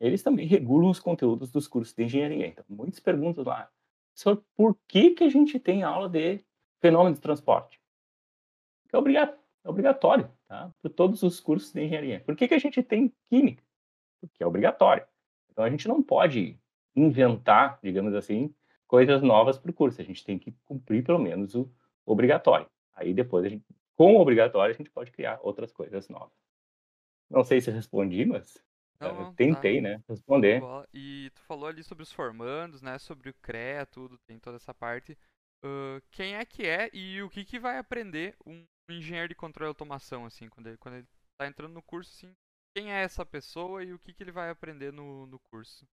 [0.00, 2.46] Eles também regulam os conteúdos dos cursos de engenharia.
[2.46, 3.70] Então, muitas perguntas lá.
[4.14, 6.42] Professor, por que, que a gente tem aula de
[6.80, 7.80] fenômeno de transporte?
[8.92, 10.72] É, é obrigatório, tá?
[10.80, 12.20] Para todos os cursos de engenharia.
[12.20, 13.62] Por que, que a gente tem química?
[14.20, 15.06] Porque é obrigatório.
[15.50, 16.58] Então, a gente não pode
[16.94, 18.54] inventar, digamos assim,
[18.86, 20.00] coisas novas para o curso.
[20.00, 21.70] A gente tem que cumprir pelo menos o
[22.04, 22.66] obrigatório.
[22.94, 23.64] Aí depois a gente
[24.00, 26.32] com o obrigatório, a gente pode criar outras coisas novas.
[27.28, 28.58] Não sei se respondi, mas
[28.98, 29.82] não, não, tentei, tá.
[29.82, 30.62] né, responder.
[30.94, 34.72] E tu falou ali sobre os formandos, né, sobre o CREA, tudo, tem toda essa
[34.72, 35.18] parte.
[35.64, 39.68] Uh, quem é que é e o que, que vai aprender um engenheiro de controle
[39.68, 41.06] e automação, assim, quando ele, quando ele
[41.38, 42.34] tá entrando no curso, assim,
[42.74, 45.86] quem é essa pessoa e o que, que ele vai aprender no, no curso?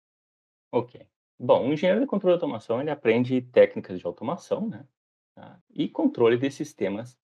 [0.71, 1.07] Ok.
[1.39, 4.87] Bom, o engenheiro de controle e automação, ele aprende técnicas de automação, né,
[5.35, 5.59] tá?
[5.69, 7.17] e controle de sistemas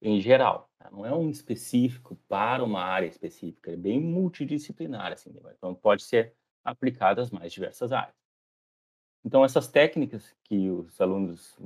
[0.00, 0.70] em geral.
[0.78, 0.90] Tá?
[0.90, 5.40] Não é um específico para uma área específica, é bem multidisciplinar, assim, né?
[5.56, 6.34] então pode ser
[6.64, 8.16] aplicado às mais diversas áreas.
[9.24, 11.58] Então, essas técnicas que os alunos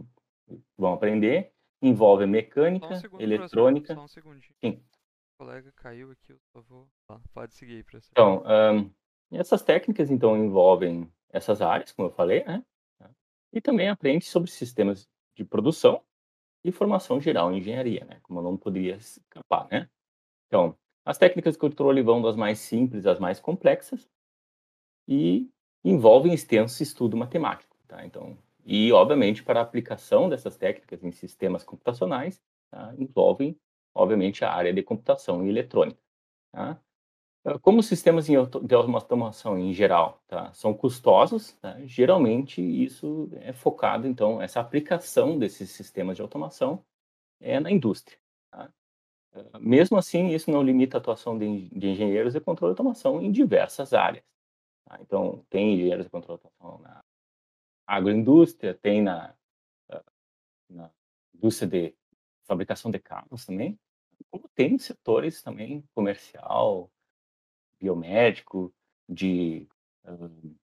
[0.76, 3.94] vão aprender envolvem mecânica, um segundo, eletrônica.
[3.94, 4.54] Só um segundinho.
[4.60, 4.82] Sim.
[5.34, 6.88] O colega caiu aqui, eu vou.
[7.08, 8.10] Ah, pode seguir aí, professor.
[8.12, 8.90] Então, um,
[9.36, 12.64] essas técnicas então envolvem essas áreas, como eu falei, né?
[13.52, 16.02] E também aprende sobre sistemas de produção
[16.64, 18.20] e formação geral em engenharia, né?
[18.22, 19.90] Como não poderia escapar, né?
[20.46, 24.08] Então, as técnicas de controle vão das mais simples às mais complexas
[25.08, 25.50] e
[25.84, 28.06] envolvem extenso estudo matemático, tá?
[28.06, 32.94] Então, e obviamente para a aplicação dessas técnicas em sistemas computacionais, tá?
[32.98, 33.58] envolvem
[33.94, 36.00] obviamente a área de computação e eletrônica,
[36.52, 36.80] tá?
[37.44, 44.06] Ah, como sistemas de automação em geral tá, são custosos, tá, geralmente isso é focado,
[44.06, 46.84] então, essa aplicação desses sistemas de automação
[47.40, 48.18] é na indústria.
[48.50, 48.72] Tá?
[49.34, 53.20] Ah, mesmo assim, isso não limita a atuação de, de engenheiros de controle de automação
[53.20, 54.24] em diversas áreas.
[54.86, 54.98] Tá?
[55.02, 57.01] Então, tem engenheiros de controle de automação na
[57.86, 59.34] agroindústria, tem na,
[59.90, 60.04] ah,
[60.68, 60.90] na
[61.34, 61.96] indústria de
[62.44, 63.78] fabricação de carros também,
[64.30, 66.90] como tem setores também comercial,
[67.80, 68.72] biomédico,
[69.08, 69.66] de
[70.04, 70.56] uh,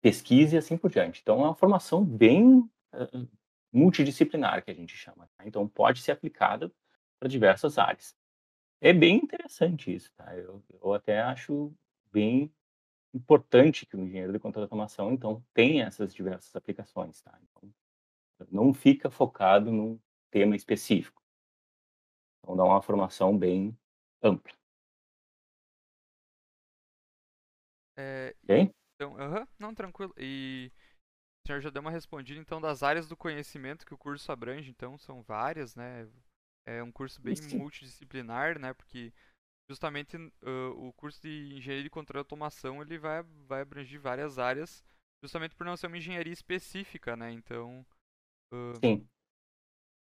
[0.00, 1.20] pesquisa e assim por diante.
[1.22, 3.28] Então, é uma formação bem uh,
[3.72, 5.28] multidisciplinar, que a gente chama.
[5.36, 5.46] Tá?
[5.46, 6.72] Então, pode ser aplicada
[7.18, 8.14] para diversas áreas.
[8.80, 10.36] É bem interessante isso, tá?
[10.36, 11.72] Eu, eu até acho
[12.12, 12.52] bem
[13.16, 17.38] importante que o engenheiro de controle de automação, então, tenha essas diversas aplicações, tá?
[17.42, 17.72] Então,
[18.50, 19.98] não fica focado num
[20.30, 21.22] tema específico.
[22.42, 23.76] Então, dá uma formação bem
[24.22, 24.54] ampla.
[27.96, 28.70] É, Ok?
[28.94, 29.16] então,
[29.58, 30.14] não, tranquilo.
[30.18, 30.70] E
[31.44, 34.70] o senhor já deu uma respondida, então, das áreas do conhecimento que o curso abrange,
[34.70, 36.08] então, são várias, né?
[36.64, 37.58] É um curso bem Sim.
[37.58, 38.74] multidisciplinar, né?
[38.74, 39.12] Porque
[39.68, 44.38] justamente uh, o curso de engenharia de controle e automação, ele vai, vai abranger várias
[44.38, 44.84] áreas,
[45.22, 47.32] justamente por não ser uma engenharia específica, né?
[47.32, 47.84] Então,
[48.52, 49.06] uh, Sim.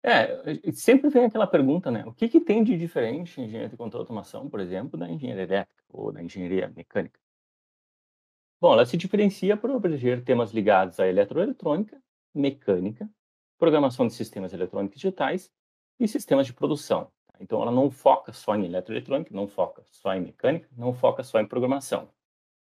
[0.04, 2.04] É, sempre vem aquela pergunta, né?
[2.04, 5.08] O que, que tem de diferente em engenharia de controle e automação, por exemplo, da
[5.08, 7.20] engenharia elétrica ou da engenharia mecânica?
[8.60, 12.00] Bom, ela se diferencia por abranger temas ligados à eletroeletrônica,
[12.34, 13.08] mecânica,
[13.58, 15.52] programação de sistemas eletrônicos digitais
[16.00, 17.12] e sistemas de produção.
[17.42, 21.40] Então, ela não foca só em eletroeletrônica, não foca só em mecânica, não foca só
[21.40, 22.08] em programação.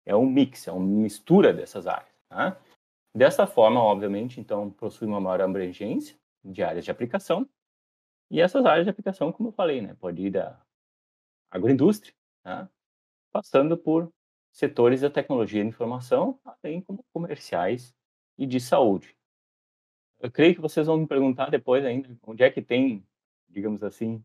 [0.05, 2.13] É um mix, é uma mistura dessas áreas.
[2.29, 2.61] tá?
[3.15, 7.49] Dessa forma, obviamente, então, possui uma maior abrangência de áreas de aplicação.
[8.31, 10.61] E essas áreas de aplicação, como eu falei, né, pode ir da
[11.51, 12.13] agroindústria,
[12.43, 12.69] tá?
[13.33, 14.13] passando por
[14.53, 17.95] setores da tecnologia de informação, além como comerciais
[18.37, 19.17] e de saúde.
[20.21, 23.03] Eu creio que vocês vão me perguntar depois ainda onde é que tem,
[23.49, 24.23] digamos assim,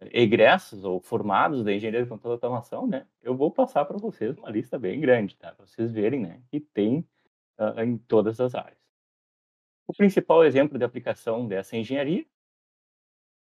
[0.00, 3.06] egressos ou formados da engenharia de controle de automação, né?
[3.22, 5.52] Eu vou passar para vocês uma lista bem grande, tá?
[5.52, 6.42] Para vocês verem, né?
[6.50, 7.06] Que tem
[7.58, 8.78] uh, em todas as áreas.
[9.86, 12.24] O principal exemplo de aplicação dessa engenharia,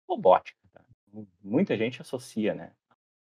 [0.10, 0.60] robótica.
[0.74, 0.84] Tá?
[1.42, 2.74] Muita gente associa, né?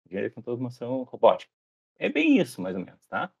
[0.05, 1.51] Engenharia de controle de automação, robótica.
[1.97, 3.31] É bem isso, mais ou menos, tá?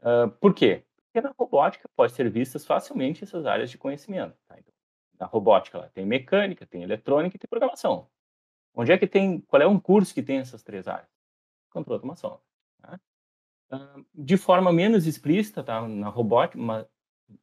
[0.00, 0.84] Uh, por quê?
[1.06, 4.36] Porque na robótica pode ser vistas facilmente essas áreas de conhecimento.
[4.46, 4.56] Tá?
[4.58, 4.72] Então,
[5.18, 8.08] na robótica ela tem mecânica, tem eletrônica e tem programação.
[8.74, 11.08] Onde é que tem, qual é um curso que tem essas três áreas?
[11.70, 12.40] Controle automação.
[12.80, 13.00] Tá?
[14.14, 15.86] De forma menos explícita, tá?
[15.86, 16.86] Na robótica, mas,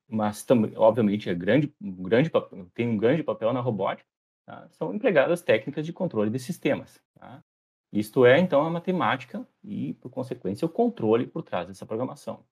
[0.08, 2.32] mas também, obviamente, é grande, grande,
[2.74, 4.08] tem um grande papel na robótica,
[4.46, 4.68] tá?
[4.72, 7.02] são empregadas técnicas de controle de sistemas.
[7.16, 7.44] Tá?
[7.92, 12.46] Isto é, então, a matemática e, por consequência, o controle por trás dessa programação.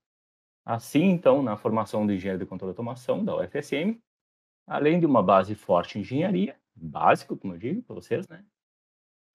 [0.66, 4.00] Assim, então, na formação de engenheiro de controle de automação da UFSM,
[4.66, 8.44] além de uma base forte em engenharia, básico, como eu digo para vocês, né?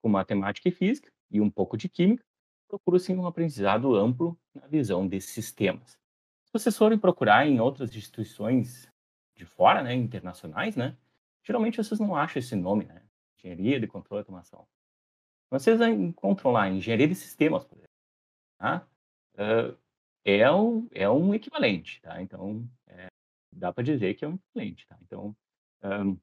[0.00, 2.24] Com matemática e física e um pouco de química,
[2.68, 5.98] procura-se um aprendizado amplo na visão desses sistemas.
[6.44, 8.88] Se vocês forem procurar em outras instituições
[9.34, 10.96] de fora, né, internacionais, né,
[11.42, 13.02] geralmente vocês não acham esse nome, né?
[13.38, 14.66] Engenharia de controle de automação.
[15.50, 17.90] Vocês encontram lá engenharia de sistemas, por exemplo.
[18.58, 18.86] Tá?
[19.34, 19.76] Uh,
[20.24, 22.20] é, um, é um equivalente, tá?
[22.22, 23.08] Então, é,
[23.50, 24.98] dá para dizer que é um equivalente, tá?
[25.02, 25.34] Então,
[25.82, 26.18] um,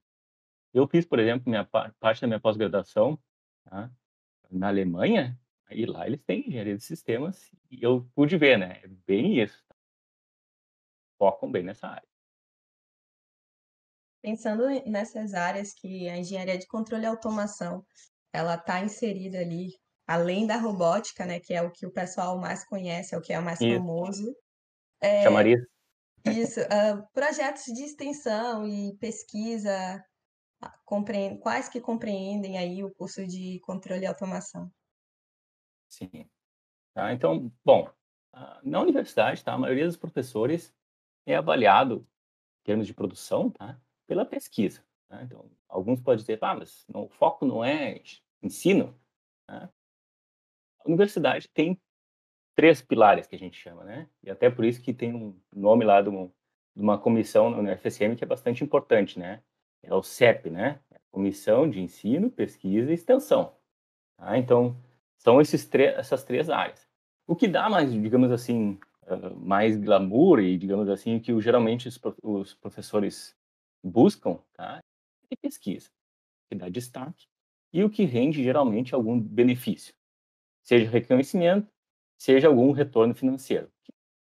[0.74, 3.20] eu fiz, por exemplo, minha parte da minha pós-graduação
[3.70, 3.92] tá?
[4.50, 5.38] na Alemanha,
[5.70, 8.80] e lá eles têm engenharia de sistemas, e eu pude ver, né?
[8.84, 9.64] É bem isso.
[9.68, 9.76] Tá?
[11.18, 12.08] Focam bem nessa área.
[14.22, 17.86] Pensando nessas áreas que a engenharia de controle e automação
[18.34, 19.70] ela está inserida ali,
[20.06, 23.34] além da robótica, né, que é o que o pessoal mais conhece, é o que
[23.34, 23.78] é o mais Isso.
[23.78, 24.36] famoso.
[25.02, 25.66] É, Chamaria
[26.32, 30.04] isso, uh, projetos de extensão e pesquisa,
[31.42, 34.72] quais que compreendem aí o curso de controle e automação?
[35.88, 36.30] Sim.
[36.94, 37.90] Tá, então, bom,
[38.64, 40.74] na universidade, tá, a maioria dos professores
[41.26, 42.08] é avaliado
[42.62, 44.84] em termos de produção, tá, pela pesquisa.
[45.08, 45.24] Tá?
[45.24, 48.02] Então, alguns podem dizer, ah, mas não, o foco não é
[48.42, 49.00] ensino.
[49.48, 49.70] Né?
[50.80, 51.80] A universidade tem
[52.56, 54.10] três pilares que a gente chama, né?
[54.24, 56.28] E até por isso que tem um nome lá de uma,
[56.76, 59.44] de uma comissão na UFSM que é bastante importante, né?
[59.84, 60.80] É o CEP, né?
[60.92, 63.56] É comissão de Ensino, Pesquisa e Extensão.
[64.18, 64.38] Tá?
[64.38, 64.76] Então,
[65.18, 66.88] são esses essas três áreas.
[67.26, 72.00] O que dá mais, digamos assim, uh, mais glamour e, digamos assim, que geralmente os,
[72.24, 73.36] os professores
[73.84, 74.80] buscam, tá?
[75.30, 75.90] É pesquisa,
[76.50, 77.28] que dá destaque
[77.74, 79.94] e o que rende geralmente algum benefício,
[80.64, 81.70] seja reconhecimento
[82.18, 83.72] seja algum retorno financeiro.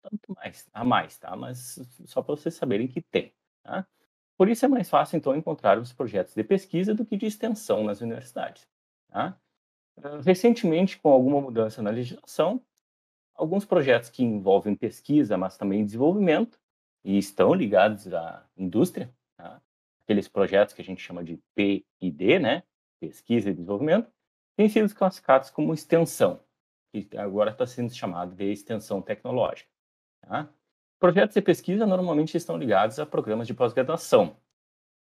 [0.02, 1.36] Tanto mais, a mais, tá?
[1.36, 3.34] Mas só para vocês saberem que tem,
[3.64, 3.88] tá?
[4.38, 7.84] Por isso é mais fácil, então, encontrar os projetos de pesquisa do que de extensão
[7.84, 8.68] nas universidades.
[9.10, 9.40] Tá?
[10.24, 12.62] Recentemente, com alguma mudança na legislação,
[13.34, 16.60] alguns projetos que envolvem pesquisa, mas também desenvolvimento,
[17.04, 19.62] e estão ligados à indústria, tá?
[20.02, 22.64] aqueles projetos que a gente chama de P&D, né?
[23.00, 24.12] pesquisa e desenvolvimento,
[24.58, 26.44] têm sido classificados como extensão,
[26.92, 29.70] que agora está sendo chamado de extensão tecnológica.
[30.22, 30.50] Tá?
[31.00, 34.38] Projetos de pesquisa normalmente estão ligados a programas de pós-graduação,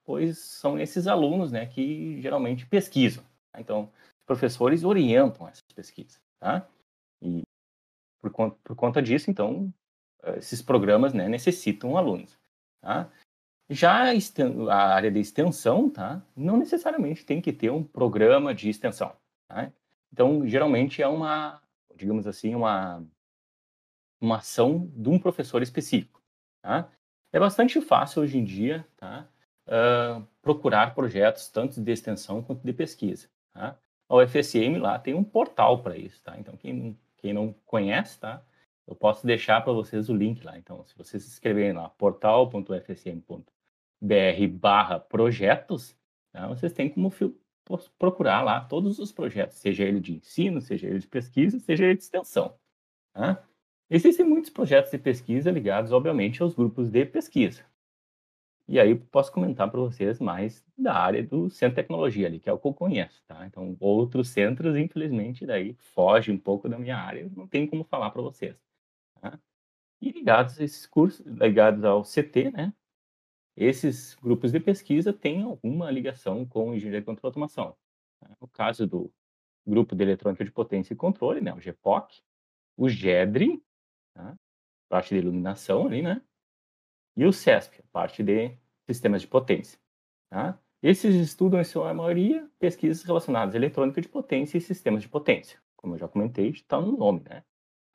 [0.06, 3.24] pois são esses alunos né, que geralmente pesquisam.
[3.52, 3.60] Tá?
[3.60, 6.22] Então, os professores orientam essas pesquisas.
[6.39, 6.68] Tá?
[7.22, 7.44] E
[8.22, 9.74] por conta, por conta disso, então,
[10.38, 12.39] esses programas né, necessitam alunos.
[12.82, 13.12] Tá?
[13.70, 14.12] Já
[14.70, 16.22] a área de extensão, tá?
[16.36, 19.16] não necessariamente tem que ter um programa de extensão.
[19.48, 19.72] Tá?
[20.12, 21.62] Então, geralmente é uma,
[21.96, 23.06] digamos assim, uma
[24.22, 26.22] uma ação de um professor específico.
[26.61, 26.88] Tá?
[27.34, 29.28] É bastante fácil hoje em dia tá?
[29.67, 33.28] Uh, procurar projetos tanto de extensão quanto de pesquisa.
[33.51, 33.76] Tá?
[34.07, 36.24] A UFSM lá tem um portal para isso.
[36.24, 36.38] Tá?
[36.38, 38.43] Então, quem, quem não conhece, tá?
[38.88, 40.57] eu posso deixar para vocês o link lá.
[40.57, 45.95] Então, se vocês se inscreverem lá, portal.ufsm.br barra projetos,
[46.32, 46.47] tá?
[46.47, 47.11] vocês têm como
[47.97, 51.95] procurar lá todos os projetos, seja ele de ensino, seja ele de pesquisa, seja ele
[51.95, 52.55] de extensão.
[53.13, 53.43] Tá?
[53.94, 57.66] Existem muitos projetos de pesquisa ligados, obviamente, aos grupos de pesquisa.
[58.66, 62.50] E aí posso comentar para vocês mais da área do centro de tecnologia ali, que
[62.50, 63.46] é o que eu conheço, tá?
[63.46, 68.12] Então, outros centros, infelizmente, daí foge um pouco da minha área, não tem como falar
[68.12, 68.56] para vocês.
[69.20, 69.38] Tá?
[70.02, 72.74] E ligados a esses cursos, ligados ao CT, né?
[73.58, 77.76] Esses grupos de pesquisa têm alguma ligação com engenharia de controle automação.
[78.22, 78.32] Tá?
[78.39, 79.12] No caso do
[79.68, 82.22] grupo de eletrônica de potência e controle, né, o GEPOC,
[82.78, 83.62] o GEDRI,
[84.14, 84.36] tá?
[84.89, 86.22] parte de iluminação ali, né?
[87.16, 88.57] E o CESP, parte de
[88.89, 89.80] sistemas de potência.
[90.30, 90.59] Tá?
[90.82, 95.62] Esses estudam, em sua maioria, pesquisas relacionadas à eletrônica de potência e sistemas de potência.
[95.76, 97.43] Como eu já comentei, está no nome, né?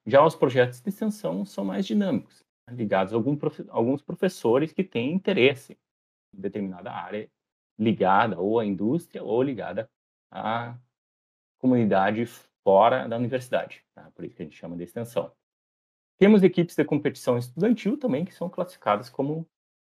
[0.07, 2.75] Já os projetos de extensão são mais dinâmicos, né?
[2.77, 5.77] ligados a profe alguns professores que têm interesse
[6.33, 7.29] em determinada área
[7.79, 9.91] ligada ou à indústria ou ligada
[10.31, 10.79] à
[11.59, 12.25] comunidade
[12.63, 13.85] fora da universidade.
[13.95, 14.11] Tá?
[14.13, 15.33] Por isso que a gente chama de extensão.
[16.19, 19.47] Temos equipes de competição estudantil também que são classificadas como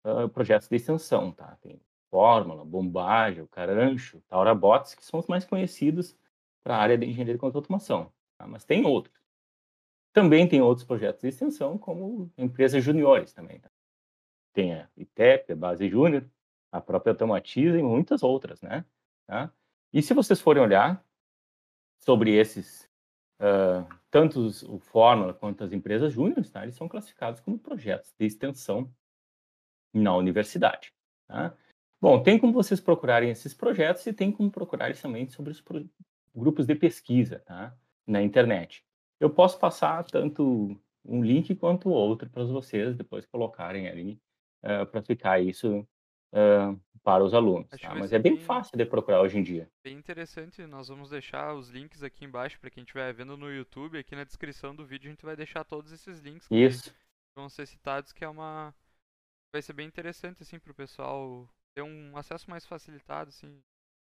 [0.05, 1.57] uh, projetos de extensão, tá?
[1.61, 6.15] Tem Fórmula, Bombagem, Carancho, Taura Bots, que são os mais conhecidos
[6.63, 8.45] para a área de engenharia de automação, tá?
[8.45, 9.19] mas tem outros.
[10.13, 13.59] Também tem outros projetos de extensão, como empresas juniores também.
[13.59, 13.69] Tá?
[14.53, 16.23] Tem a ITEP, a Base Júnior,
[16.71, 18.85] a própria Automatiza e muitas outras, né?
[19.25, 19.51] Tá?
[19.91, 21.03] E se vocês forem olhar
[21.99, 22.87] sobre esses
[23.39, 28.27] uh, tanto o Fórmula quanto as empresas júniores, tá, eles são classificados como projetos de
[28.27, 28.93] extensão
[29.91, 30.93] na universidade.
[31.27, 31.57] Tá?
[31.99, 35.63] Bom, tem como vocês procurarem esses projetos e tem como procurar também sobre os
[36.35, 37.75] grupos de pesquisa tá?
[38.05, 38.85] na internet.
[39.19, 44.21] Eu posso passar tanto um link quanto outro para vocês depois colocarem ali
[44.61, 45.87] uh, para ficar isso
[46.33, 47.69] uh, para os alunos.
[47.69, 47.95] Tá?
[47.95, 49.69] Mas é bem, bem, fácil de procurar hoje em dia.
[49.83, 50.65] Bem interessante.
[50.65, 53.97] Nós vamos deixar os links aqui embaixo para quem estiver vendo no YouTube.
[53.97, 56.93] Aqui na descrição do vídeo a gente vai deixar todos esses links que Isso.
[57.37, 58.73] vão ser citados, que é uma
[59.53, 63.61] vai ser bem interessante assim para o pessoal ter um acesso mais facilitado, assim.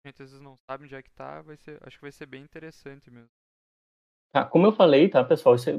[0.04, 2.12] A gente às vezes não sabe onde é que tá, vai ser, acho que vai
[2.12, 3.30] ser bem interessante mesmo.
[4.32, 5.74] Tá, como eu falei, tá, pessoal, isso é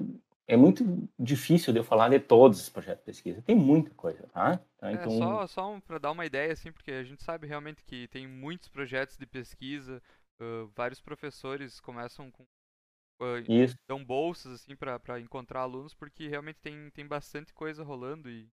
[0.49, 3.43] é muito difícil de eu falar de todos os projetos de pesquisa.
[3.43, 4.59] Tem muita coisa, tá?
[4.79, 5.13] tá então...
[5.13, 8.27] É, só, só para dar uma ideia, assim, porque a gente sabe realmente que tem
[8.27, 10.03] muitos projetos de pesquisa,
[10.41, 16.91] uh, vários professores começam com uh, dão bolsas assim para encontrar alunos, porque realmente tem,
[16.93, 18.49] tem bastante coisa rolando e,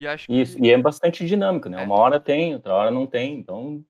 [0.00, 0.40] e acho que...
[0.40, 1.82] Isso, e é bastante dinâmico, né?
[1.82, 1.84] É.
[1.84, 3.84] Uma hora tem, outra hora não tem, então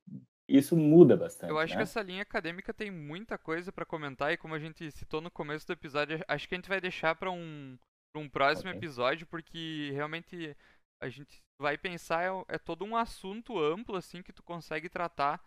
[0.49, 1.51] isso muda bastante.
[1.51, 1.79] Eu acho né?
[1.79, 5.31] que essa linha acadêmica tem muita coisa para comentar e como a gente citou no
[5.31, 7.79] começo do episódio, acho que a gente vai deixar para um,
[8.13, 8.79] pra um próximo okay.
[8.79, 10.57] episódio porque realmente
[11.03, 15.43] a gente vai pensar é, é, todo um assunto amplo assim que tu consegue tratar,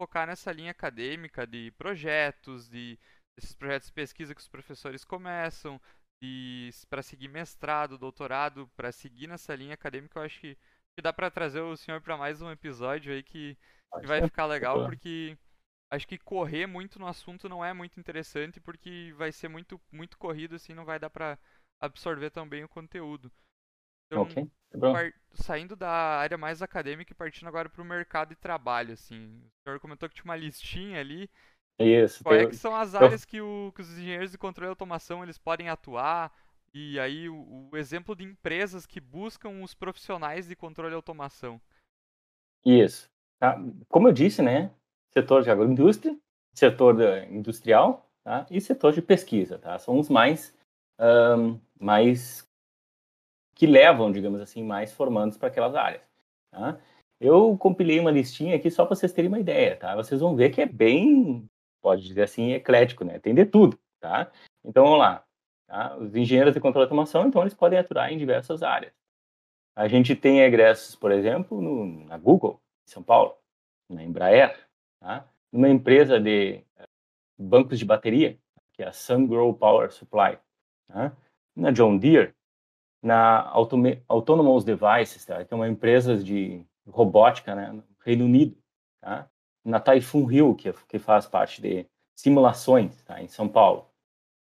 [0.00, 2.98] focar nessa linha acadêmica de projetos, de
[3.38, 5.80] esses projetos de pesquisa que os professores começam,
[6.22, 11.12] e para seguir mestrado, doutorado, para seguir nessa linha acadêmica, eu acho que, que dá
[11.12, 13.56] para trazer o senhor para mais um episódio aí que
[14.02, 15.36] e vai ficar legal porque
[15.90, 20.18] acho que correr muito no assunto não é muito interessante porque vai ser muito muito
[20.18, 21.38] corrido assim, não vai dar para
[21.80, 23.30] absorver também o conteúdo.
[24.06, 24.50] Então, okay.
[24.70, 29.38] Tá saindo da área mais acadêmica e partindo agora para o mercado de trabalho, assim.
[29.38, 31.28] O senhor comentou que tinha uma listinha ali
[31.78, 32.22] Isso.
[32.22, 34.70] Qual é tem- que são as áreas que, o- que os engenheiros de controle e
[34.70, 36.32] automação eles podem atuar?
[36.72, 41.60] E aí o, o exemplo de empresas que buscam os profissionais de controle e automação.
[42.64, 43.08] Isso.
[43.40, 43.58] Tá?
[43.88, 44.70] Como eu disse, né?
[45.12, 46.16] Setor de agroindústria,
[46.54, 48.46] setor industrial tá?
[48.50, 49.58] e setor de pesquisa.
[49.58, 49.78] Tá?
[49.78, 50.54] São os mais,
[50.98, 52.46] ahn, mais
[53.54, 56.02] que levam, digamos assim, mais formandos para aquelas áreas.
[56.52, 56.78] Tá?
[57.18, 59.74] Eu compilei uma listinha aqui só para vocês terem uma ideia.
[59.76, 59.96] Tá?
[59.96, 61.48] Vocês vão ver que é bem,
[61.82, 63.18] pode dizer assim, eclético, né?
[63.18, 63.78] Tem de tudo.
[64.00, 64.30] Tá?
[64.64, 65.24] Então vamos lá.
[65.66, 65.96] Tá?
[65.96, 68.92] Os engenheiros de controle de automação, então, eles podem atuar em diversas áreas.
[69.74, 72.60] A gente tem egressos, por exemplo, no, na Google,
[72.90, 73.36] São Paulo,
[73.88, 74.58] na Embraer,
[75.00, 75.28] tá?
[75.52, 76.84] numa empresa de eh,
[77.38, 78.38] bancos de bateria,
[78.72, 80.38] que é a SunGrow Power Supply,
[80.88, 81.16] tá?
[81.54, 82.34] na John Deere,
[83.02, 83.48] na
[84.08, 85.44] Autonomous Devices, tá?
[85.44, 87.72] que é uma empresa de robótica né?
[87.72, 88.56] no Reino Unido,
[89.00, 89.30] tá?
[89.64, 91.86] na Typhoon Hill, que, é- que faz parte de
[92.16, 93.22] simulações tá?
[93.22, 93.88] em São Paulo.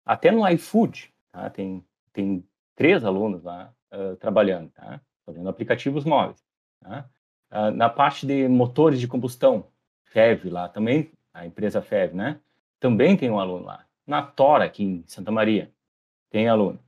[0.05, 1.49] Até no iFood, tá?
[1.49, 4.99] tem, tem três alunos lá ah, trabalhando, tá?
[5.25, 6.43] fazendo aplicativos móveis.
[6.81, 7.09] Tá?
[7.55, 9.67] Ah, na parte de motores de combustão,
[10.05, 12.41] FEV lá, também, a empresa FEV, né?
[12.79, 13.85] Também tem um aluno lá.
[14.07, 15.71] Na Tora, aqui em Santa Maria,
[16.31, 16.79] tem aluno.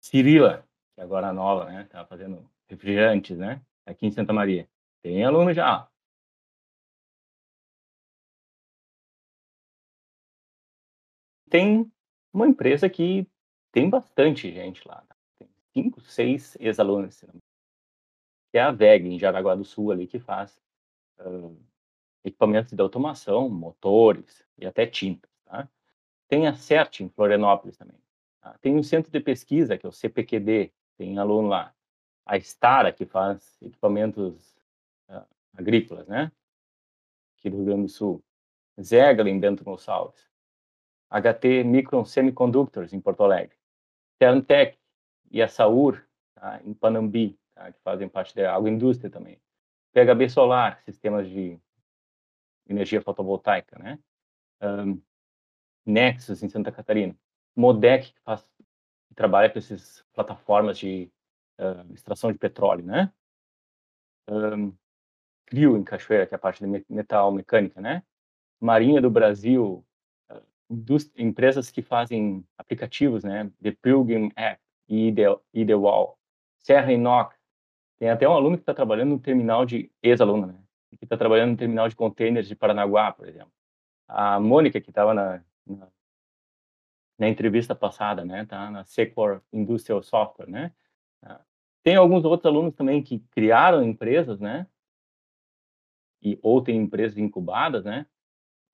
[0.00, 1.84] Cirila, que agora é nova, né?
[1.90, 3.60] Tá fazendo refrigerantes, né?
[3.86, 4.66] Aqui em Santa Maria.
[5.02, 5.86] Tem aluno já.
[11.50, 11.90] Tem
[12.32, 13.26] uma empresa que
[13.72, 15.02] tem bastante gente lá.
[15.02, 15.16] tá?
[15.38, 17.43] Tem cinco, seis ex-alunos, se não me.
[18.54, 20.62] Que é a VEG, em Jaraguá do Sul, ali, que faz
[21.18, 21.50] ah,
[22.22, 25.28] equipamentos de automação, motores e até tintas.
[25.44, 25.68] Tá?
[26.28, 27.98] Tem a CERT, em Florianópolis também.
[28.40, 28.56] tá?
[28.60, 31.74] Tem um centro de pesquisa, que é o CPQD, tem aluno lá.
[32.24, 34.56] A Stara, que faz equipamentos
[35.08, 36.30] ah, agrícolas, né?
[37.36, 38.22] Aqui do Rio Grande do Sul.
[38.80, 40.30] Zegla, em Bento Gonçalves.
[41.10, 43.56] HT Micron Semiconductors, em Porto Alegre.
[44.16, 44.78] Terntec
[45.32, 46.60] e a Saur, tá?
[46.64, 47.72] em Panambi, tá?
[47.72, 49.40] que fazem parte da agroindústria também.
[49.92, 51.58] PHB Solar, sistemas de
[52.68, 53.98] energia fotovoltaica, né?
[54.60, 54.98] Ahn,
[55.86, 57.16] Nexus, em Santa Catarina.
[57.54, 58.50] Modec, que, faz,
[59.14, 61.10] trabalha com essas plataformas de
[61.58, 63.12] ah, extração de petróleo, né?
[64.28, 64.72] Ahn,
[65.46, 68.02] Crio, em Cachoeira, que é a parte de me- metal mecânica, né?
[68.60, 69.84] Marinha do Brasil,
[70.30, 70.42] ah,
[71.16, 73.50] empresas que fazem aplicativos, né?
[73.62, 76.18] The Pilgrim App e Ide- Ideal.
[76.58, 77.33] Serra Inox.
[78.04, 79.90] Tem até um aluno que está trabalhando no terminal de...
[80.02, 80.58] Ex-aluno, né?
[80.98, 83.50] Que está trabalhando no terminal de containers de Paranaguá, por exemplo.
[84.06, 85.88] A Mônica, que estava na, na,
[87.18, 88.44] na entrevista passada, né?
[88.44, 90.70] Tá na Secor Industrial Software, né?
[91.18, 91.40] Tá?
[91.82, 94.66] Tem alguns outros alunos também que criaram empresas, né?
[96.20, 98.04] E, ou tem empresas incubadas, né?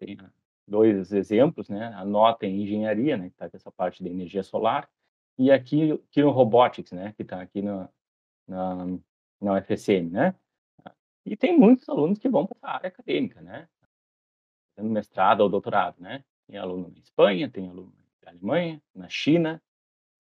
[0.01, 0.28] Tem ah,
[0.66, 1.95] dois exemplos, né?
[1.95, 3.28] A Nota em Engenharia, né?
[3.28, 4.91] Que está com essa parte de energia solar.
[5.39, 7.12] E aqui, aqui no Robotics, né?
[7.16, 7.89] Que está aqui na,
[8.49, 8.99] na,
[9.41, 10.34] na UFSM, né?
[11.24, 13.68] E tem muitos alunos que vão para essa área acadêmica, né?
[14.74, 16.24] Fazendo mestrado ou doutorado, né?
[16.47, 17.93] Tem aluno na Espanha, tem aluno
[18.24, 19.62] na Alemanha, na China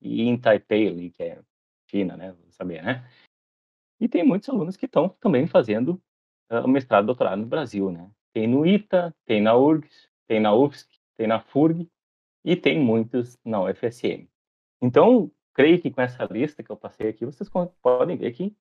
[0.00, 1.42] e em Taipei, ali, que é
[1.90, 2.32] China, né?
[2.32, 3.08] Vou saber, né?
[3.98, 6.00] E tem muitos alunos que estão também fazendo
[6.50, 8.10] o mestrado doutorado no Brasil, né?
[8.32, 11.90] Tem no ITA, tem na URGS, tem na UFSC, tem na FURG
[12.44, 14.28] e tem muitos na UFSM.
[14.80, 17.50] Então, creio que com essa lista que eu passei aqui, vocês
[17.82, 18.56] podem ver que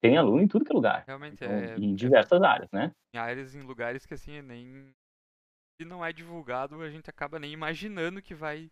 [0.00, 2.92] tem aluno em tudo que é lugar, Realmente então, é, em é diversas áreas, né?
[3.14, 4.94] em áreas, em lugares que assim, nem.
[5.80, 8.70] Se não é divulgado, a gente acaba nem imaginando que vai,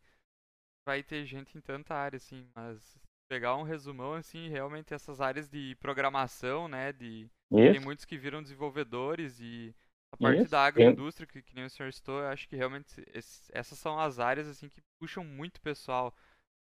[0.87, 2.49] vai ter gente em tanta área, assim.
[2.55, 2.99] Mas
[3.29, 6.93] pegar um resumão, assim, realmente essas áreas de programação, né?
[6.93, 7.31] De,
[7.71, 9.75] tem Isso, muitos que viram desenvolvedores e
[10.13, 10.51] a parte isso.
[10.51, 13.05] da Tem- agroindústria, que, que nem o senhor citou, eu acho que realmente
[13.53, 16.15] essas são as áreas assim que puxam muito pessoal.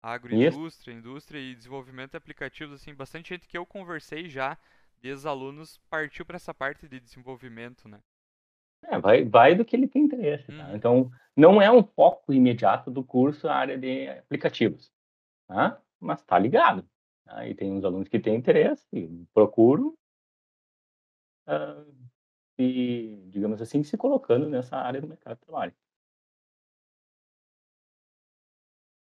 [0.04, 4.58] Agroindústria, indústria e desenvolvimento de aplicativos, assim, bastante gente que eu conversei já,
[5.02, 8.00] de ex-alunos, partiu para essa parte de desenvolvimento, né?
[8.84, 10.68] É, vai, vai do que ele tem interesse, tá?
[10.68, 10.76] Uhum.
[10.76, 14.92] Então, não é um foco imediato do curso a área de aplicativos,
[15.48, 15.82] tá?
[16.02, 16.86] Mas tá ligado.
[17.24, 17.48] Tá?
[17.48, 19.98] E tem uns alunos que têm interesse, procuram
[21.48, 21.86] ah,
[22.58, 25.74] e, digamos assim, se colocando nessa área do mercado de trabalho.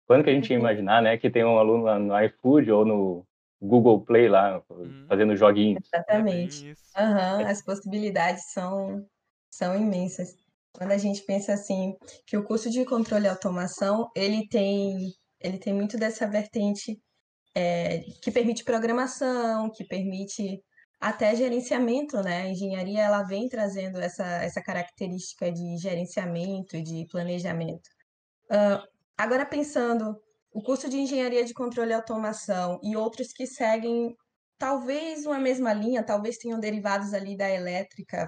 [0.10, 0.64] Quando que a gente ia Uhum.
[0.64, 3.24] imaginar, né, que tem um aluno lá no iFood ou no
[3.62, 5.06] Google Play lá, Uhum.
[5.08, 5.84] fazendo joguinhos?
[6.08, 6.72] É bem Exatamente.
[6.72, 6.82] isso.
[6.98, 9.06] Aham, as possibilidades são,
[9.54, 10.36] são imensas.
[10.74, 11.96] Quando a gente pensa assim,
[12.26, 17.00] que o curso de controle e automação, ele tem, ele tem muito dessa vertente
[17.56, 20.60] é, que permite programação, que permite
[21.00, 22.42] até gerenciamento, né?
[22.44, 27.88] A engenharia ela vem trazendo essa, essa característica de gerenciamento de planejamento.
[28.52, 30.18] Uh, agora pensando
[30.52, 34.16] o curso de engenharia de controle e automação e outros que seguem
[34.58, 38.28] talvez uma mesma linha, talvez tenham derivados ali da elétrica,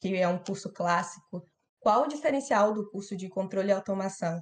[0.00, 1.44] que é um curso clássico.
[1.80, 4.40] Qual o diferencial do curso de controle e automação?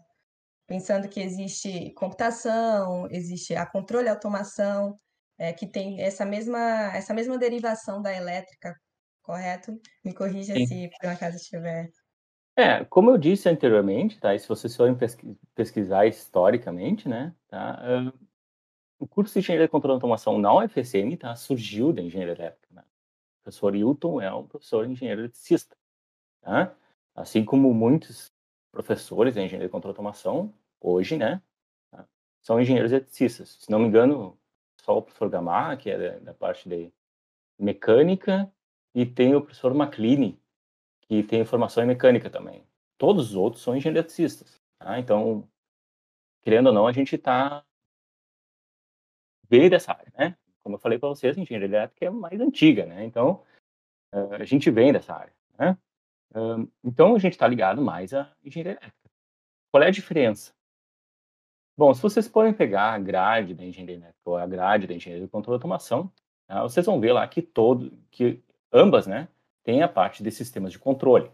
[0.67, 4.99] Pensando que existe computação, existe a controle e automação,
[5.39, 8.75] é, que tem essa mesma, essa mesma derivação da elétrica,
[9.23, 9.73] correto?
[10.05, 10.67] Me corrija Sim.
[10.67, 11.89] se por um acaso estiver.
[12.57, 14.35] É, como eu disse anteriormente, tá?
[14.35, 14.97] E se vocês forem
[15.55, 17.81] pesquisar historicamente, né, tá?
[17.83, 18.27] Uh,
[18.99, 21.35] o curso de Engenharia de Controle de Automação na UFSM, tá?
[21.37, 22.83] Surgiu da engenharia elétrica, né?
[22.83, 25.77] O professor Hilton é um professor engenheiro eletricista,
[26.43, 26.75] tá?
[27.15, 28.31] Assim como muitos
[28.71, 31.43] professores de engenharia de controle de automação, hoje, né,
[31.91, 32.07] tá?
[32.43, 33.59] são engenheiros eletricistas.
[33.61, 34.39] Se não me engano,
[34.81, 36.93] só o professor Gamarra, que é da, da parte de
[37.59, 38.51] mecânica,
[38.95, 40.35] e tem o professor McLean,
[41.11, 42.65] que tem formação em mecânica também.
[42.97, 44.15] Todos os outros são engenheiros.
[44.79, 44.97] Tá?
[45.01, 45.43] Então,
[46.41, 47.65] querendo ou não, a gente está
[49.49, 50.39] veio dessa área, né?
[50.63, 53.05] Como eu falei para vocês, engenharia elétrica é mais antiga, né?
[53.05, 53.45] Então,
[54.13, 55.77] a gente vem dessa área, né?
[56.85, 59.11] Então, a gente está ligado mais à engenharia elétrica.
[59.73, 60.55] Qual é a diferença?
[61.77, 65.27] Bom, se vocês podem pegar a grade da engenharia elétrica ou a grade da engenharia
[65.27, 66.13] de controle de automação,
[66.47, 66.63] tá?
[66.63, 68.41] vocês vão ver lá que todo, que
[68.73, 69.29] ambas, né,
[69.65, 71.31] têm a parte de sistemas de controle.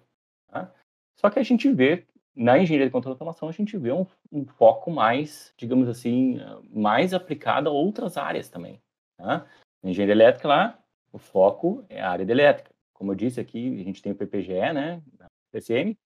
[0.48, 0.72] Tá?
[1.16, 4.06] Só que a gente vê na engenharia de controle de automação a gente vê um,
[4.30, 6.38] um, foco mais, digamos assim,
[6.70, 8.80] mais aplicado a outras áreas também.
[9.16, 9.46] Tá?
[9.82, 10.78] Na engenharia elétrica lá,
[11.12, 12.70] o foco é a área de elétrica.
[12.92, 15.96] Como eu disse aqui, a gente tem o PPGE, né, na PCM,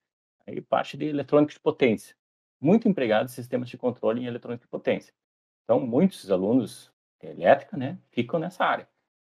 [0.47, 2.15] aí parte de eletrônica de potência
[2.61, 5.15] muito empregado em sistemas de controle em eletrônica de potência.
[5.65, 8.89] Então, muitos alunos de elétrica né, ficam nessa área.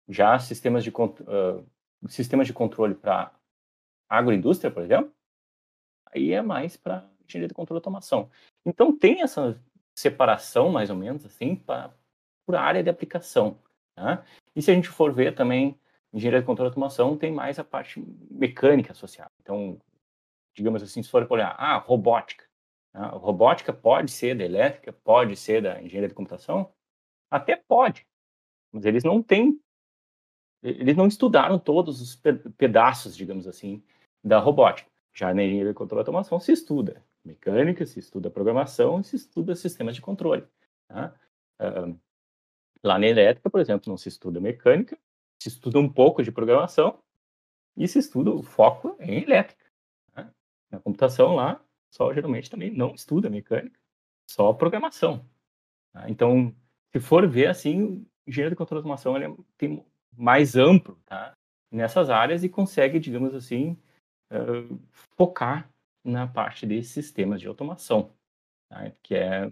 [0.10, 1.66] Já sistemas de, uh,
[2.08, 3.32] sistemas de controle para
[4.10, 5.12] agroindústria, por exemplo,
[6.06, 8.30] aí é mais para engenharia de controle e automação.
[8.66, 9.60] Então, tem essa
[9.96, 11.56] separação, mais ou menos, assim,
[12.46, 13.60] por área de aplicação.
[13.96, 14.26] Tá?
[14.56, 15.80] E se a gente for ver também,
[16.14, 19.32] engenharia de controle e automação tem mais a parte mecânica associada.
[19.42, 19.80] Então,
[20.56, 22.46] digamos assim, se for olhar, ah, robótica.
[22.94, 26.72] A robótica pode ser da elétrica, pode ser da engenharia de computação?
[27.32, 28.06] Até pode,
[28.72, 29.60] mas eles não têm,
[30.64, 32.16] eles não estudaram todos os
[32.58, 33.84] pedaços, digamos assim,
[34.24, 34.90] da robótica.
[35.14, 39.56] Já na engenharia de controle e automação se estuda mecânica, se estuda programação se estuda
[39.56, 40.46] sistemas de controle.
[40.88, 41.14] Tá?
[42.84, 44.98] Lá na elétrica, por exemplo, não se estuda mecânica,
[45.42, 47.00] se estuda um pouco de programação
[47.78, 49.64] e se estuda o foco em elétrica.
[50.14, 50.34] Tá?
[50.72, 53.80] Na computação lá, só geralmente também não estuda mecânica,
[54.30, 55.26] só programação.
[55.92, 56.10] Tá?
[56.10, 56.54] Então,
[56.92, 59.86] se for ver assim, engenheiro de controle de automação ele é, tem
[60.18, 61.34] mais amplo tá?
[61.72, 63.78] nessas áreas e consegue, digamos assim,
[64.32, 64.80] uh,
[65.16, 65.70] focar
[66.04, 68.12] na parte de sistemas de automação,
[68.70, 68.92] tá?
[69.02, 69.50] que, é,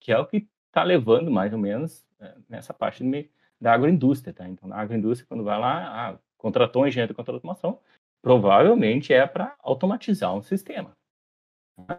[0.00, 4.32] que é o que está levando mais ou menos uh, nessa parte de, da agroindústria.
[4.32, 4.48] Tá?
[4.48, 7.80] Então, na agroindústria, quando vai lá, ah, contratou um engenheiro de controle de automação,
[8.22, 10.96] provavelmente é para automatizar um sistema.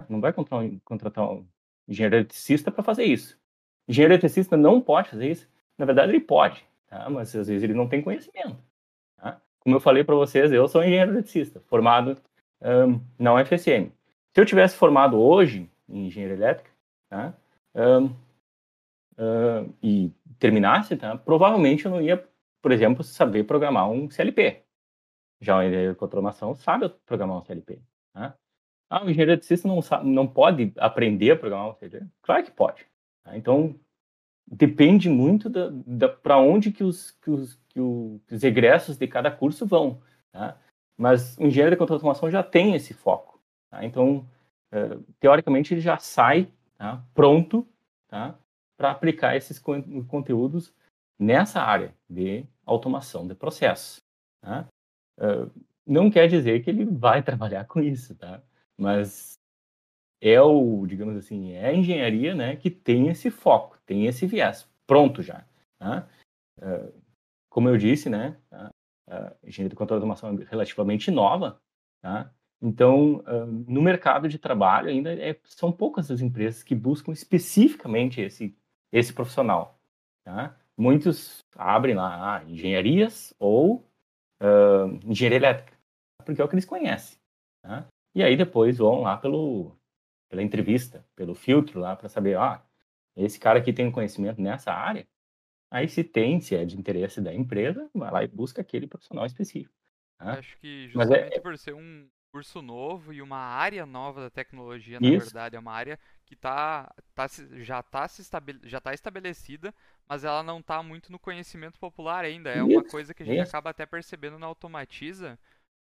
[0.08, 1.48] Não vai contratar um
[1.88, 3.40] engenheiro eletricista para fazer isso.
[3.88, 5.50] Engenheiro eletricista não pode fazer isso.
[5.78, 7.10] Na verdade, ele pode, tá?
[7.10, 8.58] mas às vezes ele não tem conhecimento.
[9.18, 9.42] Tá?
[9.62, 12.22] Como eu falei para vocês, eu sou engenheiro eletricista, formado
[12.62, 13.90] um, na UFSM.
[14.34, 16.70] Se eu tivesse formado hoje em engenharia elétrica,
[17.10, 17.34] tá?
[17.74, 18.08] Um,
[19.18, 21.18] uh, e terminasse, tá?
[21.18, 22.24] provavelmente eu não ia,
[22.62, 24.64] por exemplo, saber programar um CLP.
[25.40, 27.82] Já o engenheiro de automação sabe programar um CLP.
[28.14, 28.36] Tá?
[28.90, 32.06] Ah, o engenheiro eletricista não, sabe, não pode aprender a programar um CLP?
[32.22, 32.86] Claro que pode.
[33.24, 33.38] Tá?
[33.38, 33.76] Então,
[34.52, 39.32] depende muito da, da para onde que os, que, os, que os egressos de cada
[39.32, 40.02] curso vão.
[40.32, 40.58] Tá?
[40.98, 43.40] Mas o engenheiro de automação já tem esse foco.
[43.70, 43.86] Tá?
[43.86, 44.28] Então,
[44.72, 47.02] é, teoricamente, ele já sai tá?
[47.14, 47.66] pronto
[48.10, 48.38] tá?
[48.76, 50.74] para aplicar esses conteúdos
[51.18, 54.04] nessa área de automação de processos.
[54.42, 54.68] Tá?
[55.18, 55.48] É,
[55.88, 58.42] não quer dizer que ele vai trabalhar com isso, tá?
[58.78, 59.40] Mas
[60.22, 64.70] é o, digamos assim, é a engenharia, né, que tem esse foco, tem esse viés,
[64.86, 65.44] pronto já.
[65.80, 66.08] Tá?
[66.60, 66.94] Uh,
[67.50, 71.60] como eu disse, né, a engenharia de controle de automação é relativamente nova,
[72.02, 72.32] tá?
[72.62, 78.22] Então, uh, no mercado de trabalho ainda é, são poucas as empresas que buscam especificamente
[78.22, 78.56] esse
[78.92, 79.80] esse profissional.
[80.24, 80.56] Tá?
[80.78, 83.88] Muitos abrem lá ah, engenharias ou
[84.42, 85.78] uh, engenharia elétrica,
[86.26, 87.18] porque é o que eles conhecem.
[87.64, 87.88] Tá?
[88.14, 89.76] E aí depois vão lá pelo,
[90.32, 92.66] pela entrevista, pelo filtro lá, para saber, ah,
[93.18, 95.08] esse cara aqui tem conhecimento nessa área,
[95.72, 99.26] Aí se tem, se é de interesse da empresa, vai lá e busca aquele profissional
[99.26, 99.76] específico.
[100.18, 100.40] Tá?
[100.40, 105.00] Acho que é- justamente por ser um curso novo e uma área nova da tecnologia,
[105.02, 105.12] na Isso.
[105.12, 107.28] verdade, é uma área que tá, tá
[107.58, 109.74] já está estabele, já tá estabelecida,
[110.08, 112.50] mas ela não está muito no conhecimento popular ainda.
[112.50, 113.44] É uma Isso, coisa que a gente isso.
[113.44, 115.38] acaba até percebendo na Automatiza,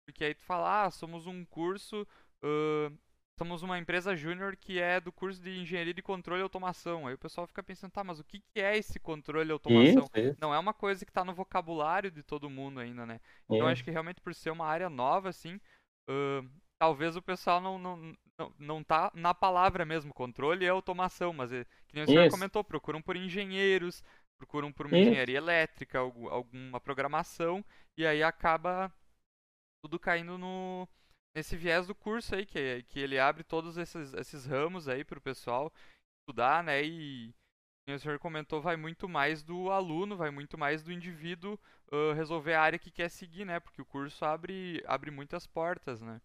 [0.06, 2.06] porque aí tu fala, ah, somos um curso,
[2.42, 2.92] ãh,
[3.38, 7.06] somos uma empresa júnior que é do curso de Engenharia de Controle e Automação.
[7.06, 10.08] Aí o pessoal fica pensando, tá, mas o que que é esse controle e automação?
[10.08, 13.20] Isso, isso, Não é uma coisa que está no vocabulário de todo mundo ainda, né?
[13.54, 13.84] Então acho isso.
[13.84, 15.60] que realmente por ser uma área nova, assim,
[16.08, 16.44] ãh,
[16.78, 21.52] talvez o pessoal não, não, não, não tá na palavra mesmo, controle e automação, mas
[21.52, 22.26] é, que nem o senhor Isso.
[22.26, 24.02] comentou, procuram por engenheiros,
[24.38, 27.64] procuram por uma engenharia elétrica, algu- alguma programação,
[27.96, 28.92] e aí acaba
[29.82, 30.88] tudo caindo no,
[31.34, 35.20] nesse viés do curso aí, que, que ele abre todos esses, esses ramos aí pro
[35.20, 35.72] pessoal
[36.20, 37.34] estudar, né, e
[37.88, 41.58] como o senhor comentou, vai muito mais do aluno, vai muito mais do indivíduo
[41.90, 43.58] ãh, resolver a área que quer seguir, né?
[43.58, 46.20] Porque o curso abre, abre muitas portas, né?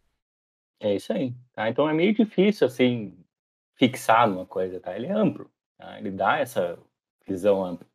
[0.82, 1.34] É isso aí.
[1.54, 1.70] Tá?
[1.70, 3.18] Então é meio difícil assim
[3.76, 4.94] fixar numa coisa, tá?
[4.94, 5.98] Ele é amplo, tá?
[5.98, 6.78] Ele dá essa
[7.26, 7.88] visão ampla.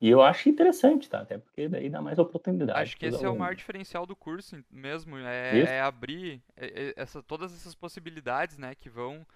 [0.00, 1.20] E eu acho interessante, tá?
[1.20, 4.64] Até porque daí dá mais oportunidade Acho que esse é o maior diferencial do curso
[4.70, 8.74] mesmo, é, é abrir é- é essa, todas essas possibilidades, né?
[8.76, 9.26] Que vão,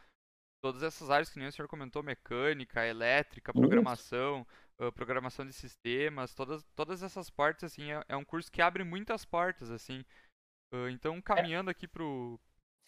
[0.62, 4.46] todas essas áreas que nem o senhor comentou, mecânica, elétrica, programação,
[4.80, 8.84] ãh, programação de sistemas, todas, todas essas partes, assim, é, é um curso que abre
[8.84, 10.04] muitas portas, assim.
[10.72, 12.38] Ãh, então, caminhando aqui pro,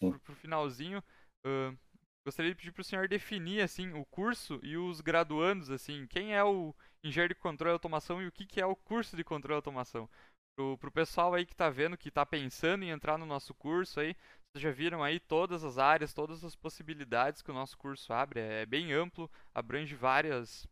[0.01, 1.03] pro, pro finalzinho,
[1.45, 1.77] ãh,
[2.25, 6.43] gostaria de pedir pro senhor definir, assim, o curso e os graduandos, assim, quem é
[6.45, 6.75] o
[7.05, 9.59] engenheiro de controle e automação e o que, que é o curso de controle e
[9.59, 10.09] automação.
[10.57, 14.01] Pro, pro pessoal aí que tá vendo, que tá pensando em entrar no nosso curso
[14.01, 14.15] aí,
[14.55, 18.41] vocês já viram aí todas as áreas, todas as possibilidades que o nosso curso abre,
[18.41, 20.67] é bem amplo, abrange várias,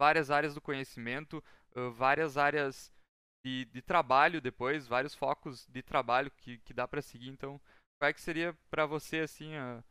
[0.00, 1.42] várias áreas do conhecimento,
[1.92, 2.92] várias áreas
[3.44, 7.28] de, de trabalho depois, vários focos de trabalho que, que dá para seguir.
[7.28, 7.60] Então,
[7.98, 9.82] qual é que seria para você assim, a,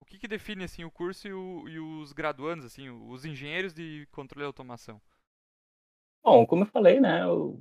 [0.00, 3.74] o que, que define assim o curso e, o- e os graduandos, assim, os engenheiros
[3.74, 5.00] de controle e automação?
[6.22, 7.60] Bom, como eu falei, né, o,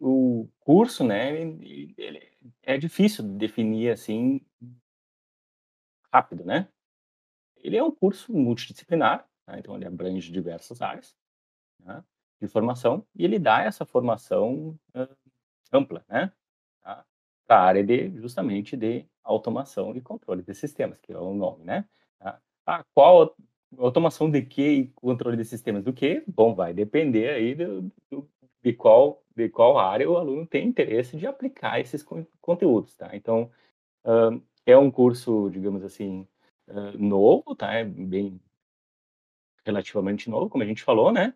[0.00, 2.30] o curso, né, ele,
[2.62, 4.40] é difícil de definir assim
[6.12, 6.68] rápido, né?
[7.58, 9.58] Ele é um curso multidisciplinar, tá?
[9.58, 11.16] Então ele abrange diversas áreas,
[11.80, 12.04] né,
[12.40, 15.08] de formação e ele dá essa formação ãh,
[15.72, 16.32] ampla, né?
[16.82, 17.06] Tá?
[17.46, 21.64] Para a área de justamente de automação e controle de sistemas, que é o nome,
[21.64, 21.84] né?
[22.18, 22.40] Tá?
[22.66, 23.36] Ah, qual
[23.78, 26.22] automação de quê e controle de sistemas do quê?
[26.26, 28.28] Bom, vai depender aí do, do-
[28.62, 33.10] de qual de qual área o aluno tem interesse de aplicar esses con- conteúdos, tá?
[33.16, 33.50] Então,
[34.04, 36.26] ãh, é um curso, digamos assim,
[36.68, 37.72] ãh, novo, tá?
[37.74, 38.40] É bem
[39.64, 41.34] relativamente novo, como a gente falou, né?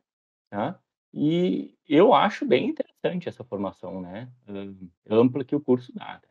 [0.51, 0.81] Tá?
[1.15, 4.31] E eu acho bem interessante essa formação, né?
[4.49, 4.75] Hã,
[5.11, 6.28] ampla que o curso dá, tá?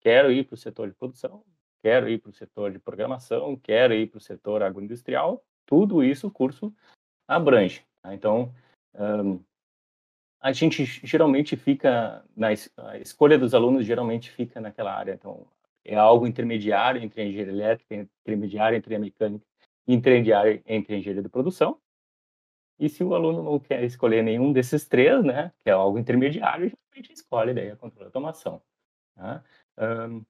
[0.00, 1.44] Quero ir para o setor de produção,
[1.82, 6.28] quero ir para o setor de programação, quero ir para o setor agroindustrial, tudo isso
[6.28, 6.74] o curso
[7.28, 8.14] abrange, tá?
[8.14, 8.54] Então,
[8.94, 9.38] hã,
[10.40, 15.46] a gente geralmente fica na a escolha dos alunos geralmente fica naquela área, então,
[15.84, 17.94] é algo intermediário entre a engenharia elétrica,
[18.24, 19.44] intermediário entre a mecânica,
[19.86, 21.80] intermediário entre a engenharia de produção.
[22.78, 26.68] E se o aluno não quer escolher nenhum desses 3, né, que é algo intermediário,
[26.68, 28.60] geralmente escolhe daí a controle e automação,
[29.14, 29.42] tá.
[29.78, 30.20] Hã,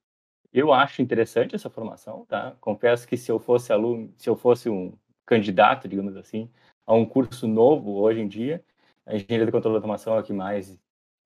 [0.52, 2.56] eu acho interessante essa formação, tá.
[2.60, 4.92] Confesso que se eu fosse aluno se eu fosse um
[5.26, 6.50] candidato, digamos assim,
[6.86, 8.64] a um curso novo hoje em dia,
[9.06, 10.78] a engenharia de controle e automação é a que mais,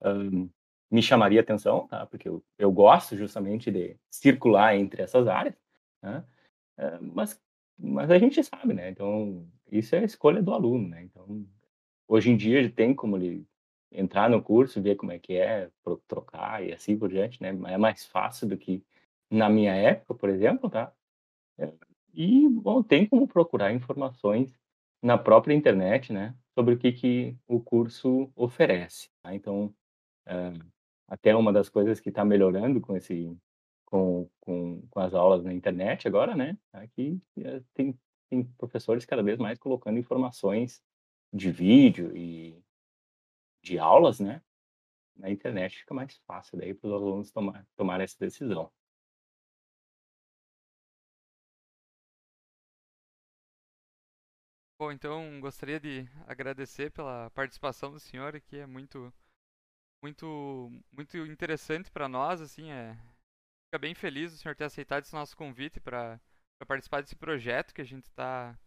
[0.03, 0.49] hã,
[0.91, 5.55] me chamaria atenção, tá, porque eu eu gosto justamente de circular entre essas áreas,
[6.03, 6.25] né.
[7.01, 7.41] Mas
[7.79, 11.45] mas a gente sabe, né, então isso é a escolha do aluno, né, então,
[12.07, 13.45] hoje em dia tem como ele
[13.91, 15.69] entrar no curso, ver como é que é,
[16.07, 18.83] trocar e assim por diante, né, é mais fácil do que
[19.31, 20.93] na minha época, por exemplo, tá.
[21.59, 21.73] Eh,
[22.13, 24.53] e, bom, tem como procurar informações
[25.03, 29.35] na própria internet, né, sobre o que que o curso oferece, tá.
[29.35, 29.73] Então,
[30.27, 30.53] hã,
[31.09, 33.37] até uma das coisas que está melhorando com esse
[33.85, 37.99] com com com as aulas na internet agora, né, é que, eh, tem
[38.31, 40.81] tem professores cada vez mais colocando informações
[41.33, 42.57] de vídeo e
[43.61, 44.41] de aulas, né,
[45.15, 48.71] na internet, fica mais fácil daí para os alunos tomar tomarem essa decisão.
[54.79, 59.13] Bom, então gostaria de agradecer pela participação do senhor aqui, é muito
[60.03, 62.95] muito muito interessante para nós, assim, é
[63.67, 66.19] fica bem feliz o senhor ter aceitado esse nosso convite para
[66.67, 68.57] participar desse projeto que a gente está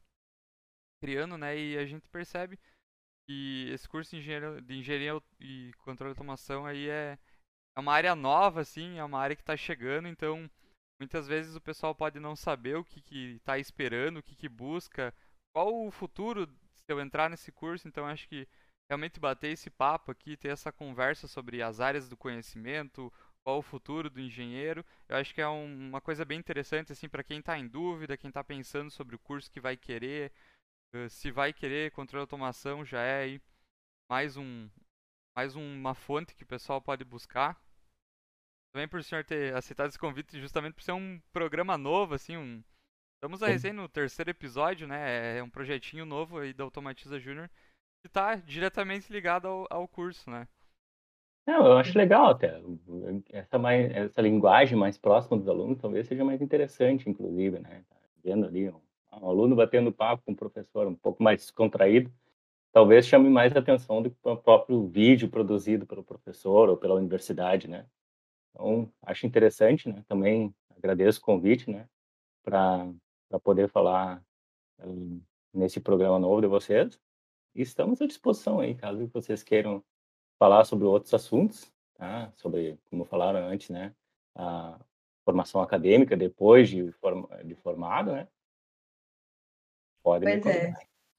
[1.02, 1.58] criando, né?
[1.58, 2.58] E a gente percebe
[3.26, 7.18] que esse curso de engenharia, de engenharia e controle de automação aí é,
[7.76, 10.50] é uma área nova, assim, é uma área que está chegando, então
[11.00, 13.02] muitas vezes o pessoal pode não saber o que
[13.36, 15.14] está esperando, o que, que busca,
[15.54, 18.46] qual o futuro se eu entrar nesse curso, então acho que
[18.88, 23.12] realmente bater esse papo aqui, ter essa conversa sobre as áreas do conhecimento,
[23.42, 27.08] qual o futuro do engenheiro, eu acho que é um, uma coisa bem interessante assim
[27.08, 30.32] para quem está em dúvida, quem está pensando sobre o curso que vai querer,
[31.08, 33.40] se vai querer controle de automação, já é aí
[34.08, 34.68] mais um
[35.36, 37.60] mais uma fonte que o pessoal pode buscar.
[38.72, 42.36] Também por o senhor ter aceitado esse convite justamente por ser um programa novo assim,
[42.36, 42.62] um
[43.24, 45.38] Estamos a recém no terceiro episódio, né?
[45.38, 47.48] É um projetinho novo aí da Automatiza Júnior
[48.02, 50.46] que está diretamente ligado ao, ao curso, né?
[51.46, 52.60] Não, eu acho legal até.
[53.30, 57.82] Essa, mais, essa linguagem mais próxima dos alunos talvez seja mais interessante, inclusive, né?
[57.88, 58.78] Tá vendo ali um,
[59.20, 62.12] um, aluno batendo papo com um professor um pouco mais contraído,
[62.72, 67.68] talvez chame mais atenção do que o próprio vídeo produzido pelo professor ou pela universidade,
[67.68, 67.86] né?
[68.50, 70.04] Então, acho interessante, né?
[70.08, 71.88] Também agradeço o convite, né?
[72.42, 72.92] Para
[73.42, 74.22] poder falar
[74.80, 75.20] um,
[75.52, 77.00] nesse programa novo de vocês.
[77.54, 79.82] E estamos à disposição aí, caso vocês queiram
[80.38, 82.32] falar sobre outros assuntos, tá?
[82.36, 83.94] Sobre, como falaram antes, né?
[84.34, 84.78] A
[85.24, 88.28] formação acadêmica depois de, form de formado, né?
[90.04, 90.72] Podem pois é.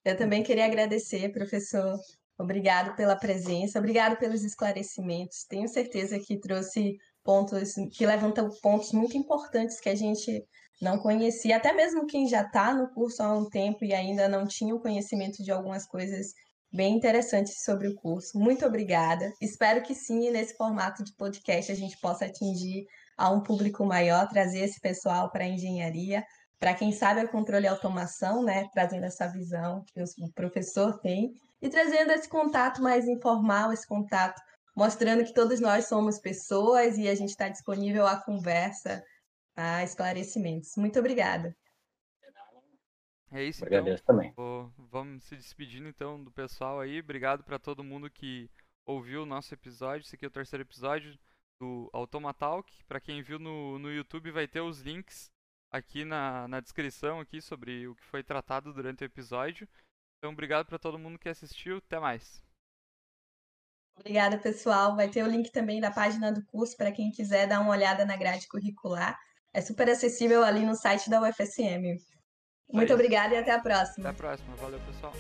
[0.05, 1.97] Eu também queria agradecer, professor.
[2.37, 5.45] Obrigado pela presença, obrigado pelos esclarecimentos.
[5.45, 10.45] Tenho certeza que trouxe pontos, que levantam pontos muito importantes que a gente
[10.81, 14.45] não conhecia, até mesmo quem já está no curso há um tempo e ainda não
[14.45, 16.33] tinha o conhecimento de algumas coisas
[16.71, 18.37] bem interessantes sobre o curso.
[18.37, 19.31] Muito obrigada.
[19.41, 22.85] Espero que sim, nesse formato de podcast, a gente possa atingir
[23.17, 26.23] a um público maior, trazer esse pessoal para a engenharia,
[26.59, 31.33] para quem sabe a controle e automação, né, trazendo essa visão que o professor tem
[31.61, 34.41] e trazendo esse contato mais informal, esse contato
[34.75, 39.03] mostrando que todos nós somos pessoas e a gente está disponível à conversa
[39.55, 40.75] a esclarecimentos.
[40.75, 41.55] Muito obrigada.
[43.31, 44.15] É isso, Agradeço então.
[44.15, 44.33] também.
[44.35, 46.99] Vou, vamos se despedindo então do pessoal aí.
[46.99, 48.49] Obrigado para todo mundo que
[48.85, 50.05] ouviu o nosso episódio.
[50.05, 51.17] Esse aqui é o terceiro episódio
[51.59, 52.71] do Automatalk.
[52.85, 55.31] Para quem viu no, no YouTube, vai ter os links
[55.75, 59.67] aqui na, na descrição aqui sobre o que foi tratado durante o episódio.
[60.17, 61.77] Então, obrigado para todo mundo que assistiu.
[61.77, 62.41] Até mais.
[63.97, 64.95] Obrigada, pessoal.
[64.95, 68.05] Vai ter o link também da página do curso para quem quiser dar uma olhada
[68.05, 69.17] na grade curricular.
[69.53, 71.97] É super acessível ali no site da UFSM.
[72.71, 74.09] Muito obrigada e até a próxima.
[74.09, 74.55] Até a próxima.
[74.55, 75.13] Valeu, pessoal.